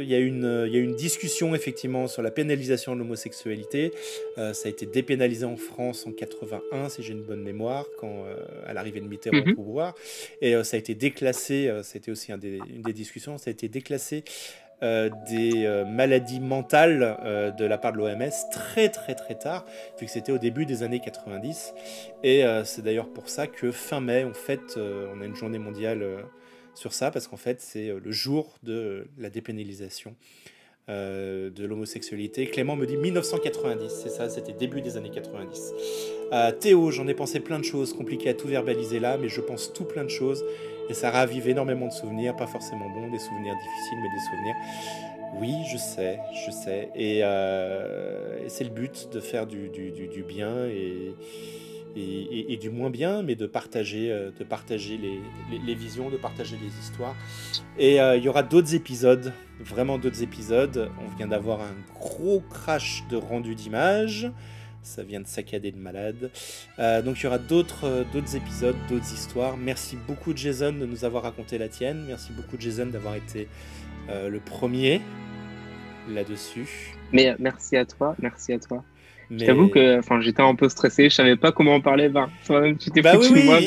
[0.07, 3.91] y, a une, y a une discussion effectivement sur la pénalisation de l'homosexualité.
[4.37, 8.25] Euh, ça a été dépénalisé en France en 81, si j'ai une bonne mémoire, quand
[8.65, 9.55] à l'arrivée de Mitterrand au mhm.
[9.55, 9.95] pouvoir.
[10.41, 13.69] Et ça a été déclassé, c'était aussi un des, une des discussions, ça a été
[13.69, 14.23] déclassé
[14.81, 19.65] des maladies mentales de la part de l'OMS très très très tard,
[19.99, 21.73] vu que c'était au début des années 90.
[22.23, 26.03] Et c'est d'ailleurs pour ça que fin mai, en fait, on a une journée mondiale
[26.73, 30.15] sur ça, parce qu'en fait, c'est euh, le jour de la dépénalisation
[30.91, 32.47] euh, de l'homosexualité.
[32.47, 35.73] Clément me dit 1990, c'est ça, c'était début des années 90.
[36.33, 39.39] Euh, Théo, j'en ai pensé plein de choses, compliquées à tout verbaliser là, mais je
[39.39, 40.43] pense tout plein de choses,
[40.89, 44.55] et ça ravive énormément de souvenirs, pas forcément bons, des souvenirs difficiles, mais des souvenirs.
[45.39, 47.21] Oui, je sais, je sais, et,
[48.49, 51.15] c'est le but de faire du, du bien et
[51.95, 56.79] et, du moins bien, mais de partager, euh, de partager les, visions, de partager les
[56.79, 57.15] histoires.
[57.77, 60.89] Et euh, il y aura d'autres épisodes, vraiment d'autres épisodes.
[61.01, 64.31] On vient d'avoir un gros crash de rendu d'image.
[64.83, 66.31] Ça vient de saccader de malade.
[66.79, 69.55] Euh, donc il y aura d'autres d'autres épisodes, d'autres histoires.
[69.55, 72.03] Merci beaucoup Jason de nous avoir raconté la tienne.
[72.07, 73.47] Merci beaucoup Jason d'avoir été
[74.09, 75.01] le premier
[76.09, 76.95] là-dessus.
[77.13, 78.83] Mais merci à toi, merci à toi.
[79.31, 79.45] Mais...
[79.45, 82.09] J'avoue que enfin, j'étais un peu stressé, je savais pas comment en parler.
[82.09, 82.29] Ben,
[82.77, 83.59] tu t'es bah oui, oui, moi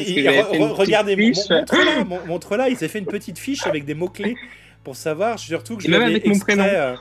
[0.75, 4.37] regardez, montre-là, montre il s'est fait une petite fiche avec des mots-clés
[4.85, 6.35] pour savoir, surtout que je, lui avec mon.
[6.51, 6.95] Euh,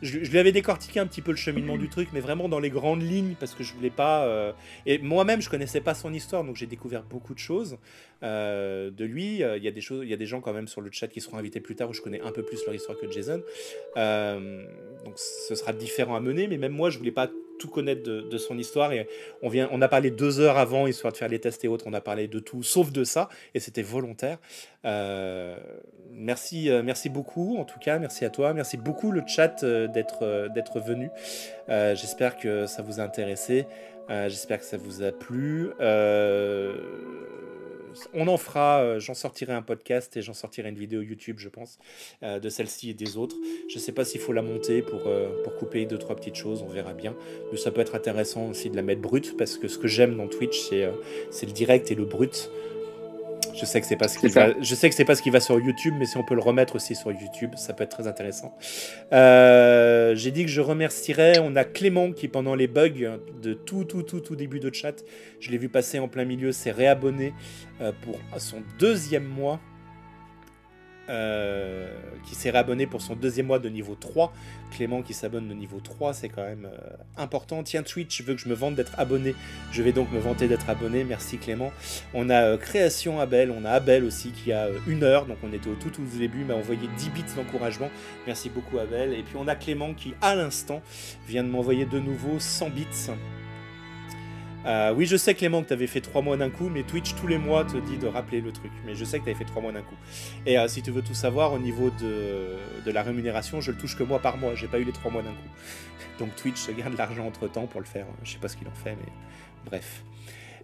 [0.00, 2.70] je, lui avais décortiqué un petit peu le cheminement du truc, mais vraiment dans les
[2.70, 4.24] grandes lignes, parce que je voulais pas.
[4.24, 4.52] Euh,
[4.86, 7.76] et moi-même, je connaissais pas son histoire, donc j'ai découvert beaucoup de choses
[8.22, 9.42] euh, de lui.
[9.42, 11.08] Il y a des choses, il y a des gens quand même sur le chat
[11.08, 13.42] qui seront invités plus tard où je connais un peu plus leur histoire que Jason.
[13.94, 17.28] donc ce sera différent à mener, mais même moi, je voulais pas
[17.58, 18.92] tout connaître de, son histoire.
[18.92, 19.08] Et
[19.42, 21.84] on, vient, on a parlé deux heures avant, histoire de faire les tests et autres.
[21.86, 23.28] On a parlé de tout, sauf de ça.
[23.54, 24.38] Et c'était volontaire.
[24.84, 25.56] Euh,
[26.10, 27.98] merci, euh, merci beaucoup, en tout cas.
[27.98, 28.54] Merci à toi.
[28.54, 31.10] Merci beaucoup, le chat, euh, d'être d'être venu.
[31.68, 33.66] J'espère que ça vous a intéressé.
[34.08, 35.70] J'espère que ça vous a plu
[38.14, 41.48] on en fera, euh, j'en sortirai un podcast et j'en sortirai une vidéo YouTube, je
[41.48, 41.78] pense,
[42.22, 43.36] euh, de celle-ci et des autres.
[43.68, 46.36] Je ne sais pas s'il faut la monter pour, euh, pour couper deux, trois petites
[46.36, 47.14] choses, on verra bien.
[47.50, 50.16] Mais ça peut être intéressant aussi de la mettre brute, parce que ce que j'aime
[50.16, 50.70] dans Twitch,
[51.30, 52.50] c'est le direct et le brut.
[53.58, 55.30] Je sais que c'est pas ce qui va, je sais que c'est pas ce qui
[55.30, 57.90] va sur YouTube, mais si on peut le remettre aussi sur YouTube, ça peut être
[57.90, 58.56] très intéressant.
[59.12, 61.38] Euh, j'ai dit que je remercierais.
[61.40, 65.04] On a Clément qui pendant les bugs de tout tout tout tout début de chat,
[65.40, 67.34] je l'ai vu passer en plein milieu, s'est réabonné
[67.80, 69.60] euh, pour son deuxième mois.
[71.08, 71.88] Euh,
[72.26, 74.30] qui s'est réabonné pour son deuxième mois de niveau 3.
[74.70, 77.62] Clément qui s'abonne de niveau 3, c'est quand même euh, important.
[77.62, 79.34] Tiens, Twitch veut que je me vante d'être abonné.
[79.72, 81.04] Je vais donc me vanter d'être abonné.
[81.04, 81.72] Merci Clément.
[82.12, 85.52] On a euh, Création Abel, on a Abel aussi qui a une heure, donc on
[85.54, 87.88] était au tout, tout début, m'a envoyé 10 bits d'encouragement.
[88.26, 89.14] Merci beaucoup Abel.
[89.14, 90.82] Et puis on a Clément qui, à l'instant,
[91.26, 93.10] vient de m'envoyer de nouveau 100 bits.
[94.66, 97.14] Euh, oui, je sais Clément que tu avais fait 3 mois d'un coup, mais Twitch
[97.14, 98.72] tous les mois te dit de rappeler le truc.
[98.86, 99.94] Mais je sais que tu avais fait 3 mois d'un coup.
[100.46, 103.96] Et euh, si tu veux tout savoir, au niveau de, la rémunération, je le touche
[103.96, 104.54] que moi par mois.
[104.54, 106.18] J'ai pas eu les 3 mois d'un coup.
[106.18, 108.06] Donc Twitch se garde l'argent entre temps pour le faire.
[108.24, 109.12] Je sais pas ce qu'il en fait, mais
[109.66, 110.02] bref.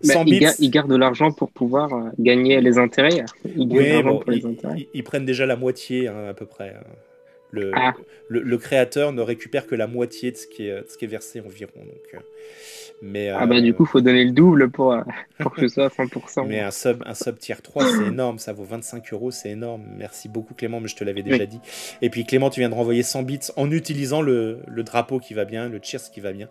[0.03, 3.25] il, garde de l'argent pour pouvoir euh, gagner les intérêts.
[3.45, 6.75] Ils, prennent déjà la moitié hein, à peu près.
[6.77, 6.85] Hein.
[7.75, 7.95] Ah.
[8.29, 11.05] Le, le, créateur ne récupère que la moitié de ce qui est, de ce qui
[11.05, 11.71] est versé environ.
[11.77, 12.23] Donc,
[13.35, 15.03] ah bah du coup, il faut donner le double pour, euh,
[15.39, 16.47] pour que ce soit à 100%.
[16.47, 19.83] mais un sub, un sub tier 3, c'est énorme, ça vaut 25 euros, c'est énorme.
[19.97, 21.61] Merci beaucoup Clément, mais je te l'avais déjà dit.
[22.03, 25.35] Et puis Clément, tu viens de renvoyer 100 bits en utilisant le, le, drapeau qui
[25.35, 26.49] va bien, le Cheers qui va bien.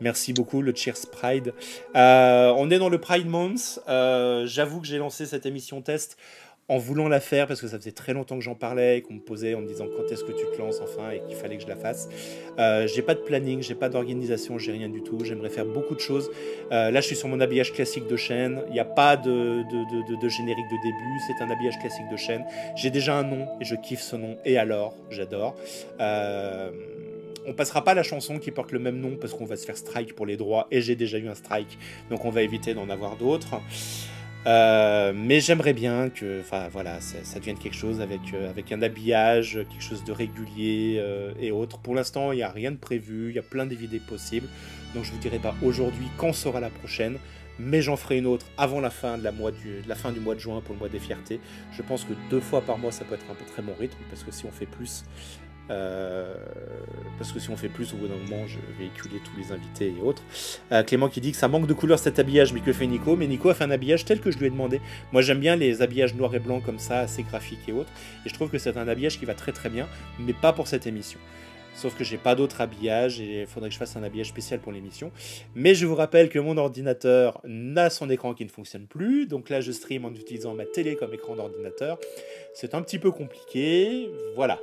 [0.00, 1.52] Merci beaucoup, le Cheers Pride.
[1.94, 3.80] Euh, on est dans le Pride Month.
[3.88, 6.16] Euh, j'avoue que j'ai lancé cette émission test
[6.72, 9.20] en voulant la faire parce que ça faisait très longtemps que j'en parlais qu'on me
[9.20, 11.64] posait en me disant quand est-ce que tu te lances enfin et qu'il fallait que
[11.64, 12.08] je la fasse.
[12.58, 15.18] Euh, j'ai pas de planning, j'ai pas d'organisation, j'ai rien du tout.
[15.22, 16.30] J'aimerais faire beaucoup de choses.
[16.72, 18.62] Euh, là, je suis sur mon habillage classique de chaîne.
[18.68, 19.62] Il n'y a pas de,
[20.28, 21.18] générique de début.
[21.26, 22.42] C'est un habillage classique de chaîne.
[22.74, 24.38] J'ai déjà un nom et je kiffe ce nom.
[24.46, 25.54] Et alors, j'adore.
[26.00, 26.70] Euh,
[27.46, 29.76] on passera pas la chanson qui porte le même nom parce qu'on va se faire
[29.76, 31.76] strike pour les droits et j'ai déjà eu un strike
[32.08, 33.60] donc on va éviter d'en avoir d'autres.
[34.46, 38.82] Euh, mais j'aimerais bien que, enfin voilà, ça, devienne quelque chose avec, euh, avec un
[38.82, 41.78] habillage, quelque chose de régulier euh, et autres.
[41.78, 44.48] Pour l'instant, il n'y a rien de prévu, il y a plein d'évidés possibles.
[44.94, 47.18] Donc je vous dirai pas aujourd'hui quand sera la prochaine,
[47.58, 50.18] mais j'en ferai une autre avant la fin de la, mois du, la fin du
[50.18, 51.40] mois de juin pour le mois des fiertés.
[51.72, 53.98] Je pense que deux fois par mois, ça peut être un peu très bon rythme,
[54.10, 55.04] parce que si on fait plus,
[55.72, 56.34] euh,
[57.18, 59.52] parce que si on fait plus, au bout d'un moment, je vais véhiculer tous les
[59.52, 60.22] invités et autres.
[60.70, 63.16] Euh, Clément qui dit que ça manque de couleur cet habillage, mais que fait Nico?
[63.16, 64.80] Mais Nico a fait un habillage tel que je lui ai demandé.
[65.12, 67.90] Moi, j'aime bien les habillages noirs et blancs comme ça, assez graphiques et autres.
[68.26, 70.66] Et je trouve que c'est un habillage qui va très très bien, mais pas pour
[70.66, 71.18] cette émission.
[71.74, 74.60] Sauf que j'ai pas d'autre habillage et il faudrait que je fasse un habillage spécial
[74.60, 75.10] pour l'émission.
[75.54, 79.26] Mais je vous rappelle que mon ordinateur n'a son écran qui ne fonctionne plus.
[79.26, 81.98] Donc là, je stream en utilisant ma télé comme écran d'ordinateur.
[82.54, 84.10] C'est un petit peu compliqué.
[84.36, 84.60] Voilà,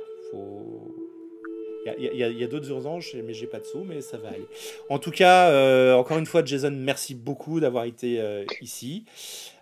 [1.86, 4.46] il y a, d'autres urgences, mais j'ai pas de sous, mais ça va aller.
[4.88, 9.04] En tout cas, euh, encore une fois, Jason, merci beaucoup d'avoir été euh, ici.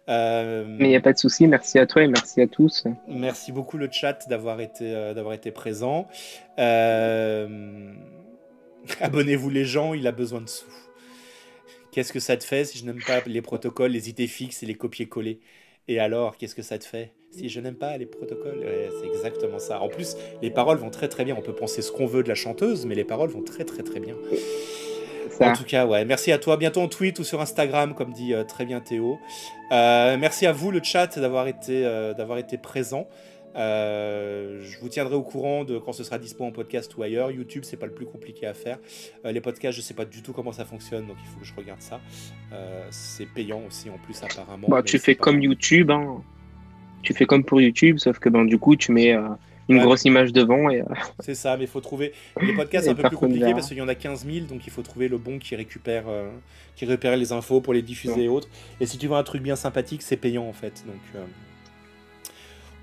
[0.09, 2.85] Euh, mais il n'y a pas de souci, merci à toi et merci à tous.
[3.07, 6.09] Merci beaucoup le chat d'avoir été, d'avoir été présent.
[9.01, 10.73] Abonnez-vous les gens, il a besoin de sous.
[11.93, 14.67] Qu'est-ce que ça te fait si je n'aime pas les protocoles, les idées fixes et
[14.67, 15.41] les copier-coller?
[15.89, 17.13] Et alors, qu'est-ce que ça te fait?
[17.39, 18.65] Si je n'aime pas les protocoles,
[19.01, 19.81] c'est exactement ça.
[19.81, 21.37] En plus, les paroles vont très très bien.
[21.39, 23.83] On peut penser ce qu'on veut de la chanteuse, mais les paroles vont très très
[23.83, 24.15] très bien.
[25.41, 26.57] En tout cas, ouais, merci à toi.
[26.57, 29.19] Bientôt en tweet ou sur Instagram, comme dit euh, très bien Théo.
[29.71, 33.07] Euh, merci à vous, le chat, d'avoir été, euh, d'avoir été présent.
[33.55, 37.31] Euh, je vous tiendrai au courant de quand ce sera dispo en podcast ou ailleurs.
[37.31, 38.79] YouTube, c'est pas le plus compliqué à faire.
[39.25, 41.47] Euh, les podcasts, je sais pas du tout comment ça fonctionne, donc il faut que
[41.47, 42.01] je regarde ça.
[42.53, 44.69] Euh, c'est payant aussi en plus apparemment.
[44.69, 46.23] Bah, tu fais comme YouTube, hein.
[47.03, 49.15] Tu fais comme pour YouTube, sauf que ben, du coup tu mets
[49.69, 50.71] une grosse image devant.
[50.71, 50.83] et.
[51.21, 52.13] C'est ça, mais il faut trouver.
[52.41, 54.67] Les podcasts, c'est un peu plus compliqué parce qu'il y en a 15 000, donc
[54.67, 56.05] il faut trouver le bon qui récupère,
[56.77, 58.49] qui récupère les infos pour les diffuser et autres.
[58.81, 60.85] Et si tu veux un truc bien sympathique, c'est payant en fait.
[60.87, 61.23] Donc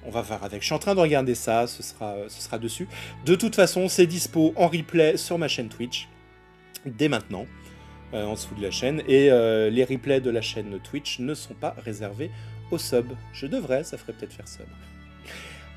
[0.06, 0.62] on va voir avec.
[0.62, 2.88] Je suis en train de regarder ça, ce sera, ce sera dessus.
[3.26, 6.08] De toute façon, c'est dispo en replay sur ma chaîne Twitch
[6.86, 7.46] dès maintenant,
[8.14, 9.02] euh, en dessous de la chaîne.
[9.08, 12.32] Et euh, les replays de la chaîne Twitch ne sont pas réservés
[12.72, 13.16] aux subs.
[13.34, 14.66] Je devrais, ça ferait peut-être faire sub.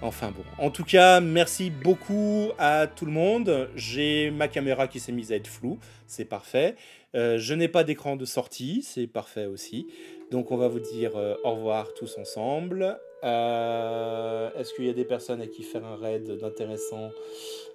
[0.01, 0.45] Enfin bon.
[0.65, 3.69] En tout cas, merci beaucoup à tout le monde.
[3.75, 6.77] J'ai ma caméra qui s'est mise à être floue, c'est parfait.
[7.15, 9.89] Euh, je n'ai pas d'écran de sortie, c'est parfait aussi.
[10.31, 12.99] Donc on va vous dire au revoir tous ensemble.
[13.25, 17.11] Euh, est-ce qu'il y a des personnes à qui faire un raid d'intéressant?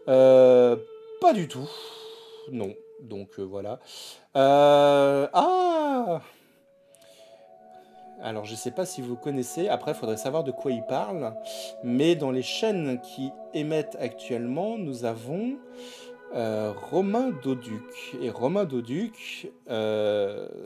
[0.08, 0.78] Euh,
[1.20, 1.70] Pas du tout.
[2.52, 2.74] Non.
[3.02, 3.80] Donc euh, voilà.
[4.36, 6.22] ah
[8.24, 10.84] alors je ne sais pas si vous connaissez, après il faudrait savoir de quoi il
[10.84, 11.36] parle,
[11.84, 15.58] mais dans les chaînes qui émettent actuellement, nous avons
[16.34, 18.16] Romain Doduc.
[18.20, 19.52] Et Romain Doduc,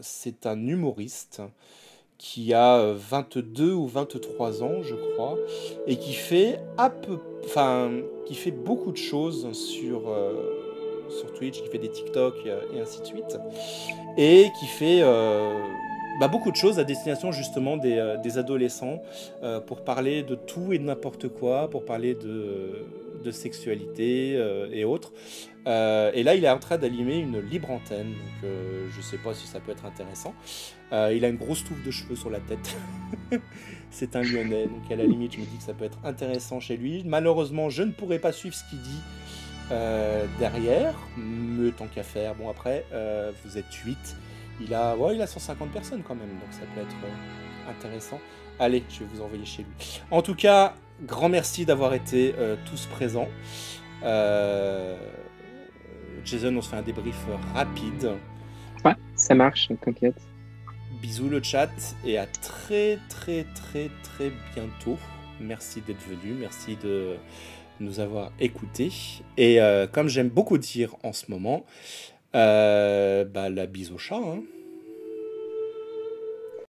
[0.01, 1.41] c'est un humoriste
[2.17, 5.37] qui a 22 euh, ou 23 ans, je crois,
[5.85, 6.91] et qui fait, à
[7.45, 7.91] enfin,
[8.25, 10.33] qui fait beaucoup de choses sur, euh,
[11.09, 13.37] sur Twitch, qui fait des TikTok euh, et ainsi de suite,
[14.17, 15.01] et qui fait
[16.19, 19.01] bah, beaucoup de choses à destination justement des, des adolescents
[19.67, 22.85] pour parler de tout et de n'importe quoi, pour parler de,
[23.31, 24.39] sexualité
[24.71, 25.11] et autres.
[25.65, 28.51] et là, il est en train d'allumer une libre antenne, donc
[28.89, 30.33] je ne sais pas si ça peut être intéressant.
[30.93, 32.77] Euh, il a une grosse touffe de cheveux sur la tête.
[33.91, 36.59] c'est un lyonnais, donc à la limite, je me dis que ça peut être intéressant
[36.59, 37.03] chez lui.
[37.05, 39.01] Malheureusement, je ne pourrais pas suivre ce qu'il dit
[39.71, 42.35] euh, derrière, mais tant qu'à faire.
[42.35, 43.97] Bon, après, euh, vous êtes 8.
[44.61, 46.95] Il a, ouais, il a 150 personnes quand même, donc ça peut être
[47.69, 48.19] intéressant.
[48.59, 50.01] Allez, je vais vous envoyer chez lui.
[50.09, 52.33] En tout cas, grand merci d'avoir été
[52.65, 53.27] tous présents.
[56.25, 57.15] Jason, on se fait un débrief
[57.53, 58.11] rapide.
[58.83, 60.19] Ouais, ça marche, t'inquiète.
[61.01, 61.69] Bisous le chat
[62.03, 64.97] et à très très très très bientôt.
[65.39, 67.15] Merci d'être venu, merci de
[67.79, 68.91] nous avoir écoutés.
[69.37, 71.65] Et euh, comme j'aime beaucoup dire en ce moment,
[72.37, 74.15] euh, bah, la bise au chat.
[74.17, 74.43] Hein.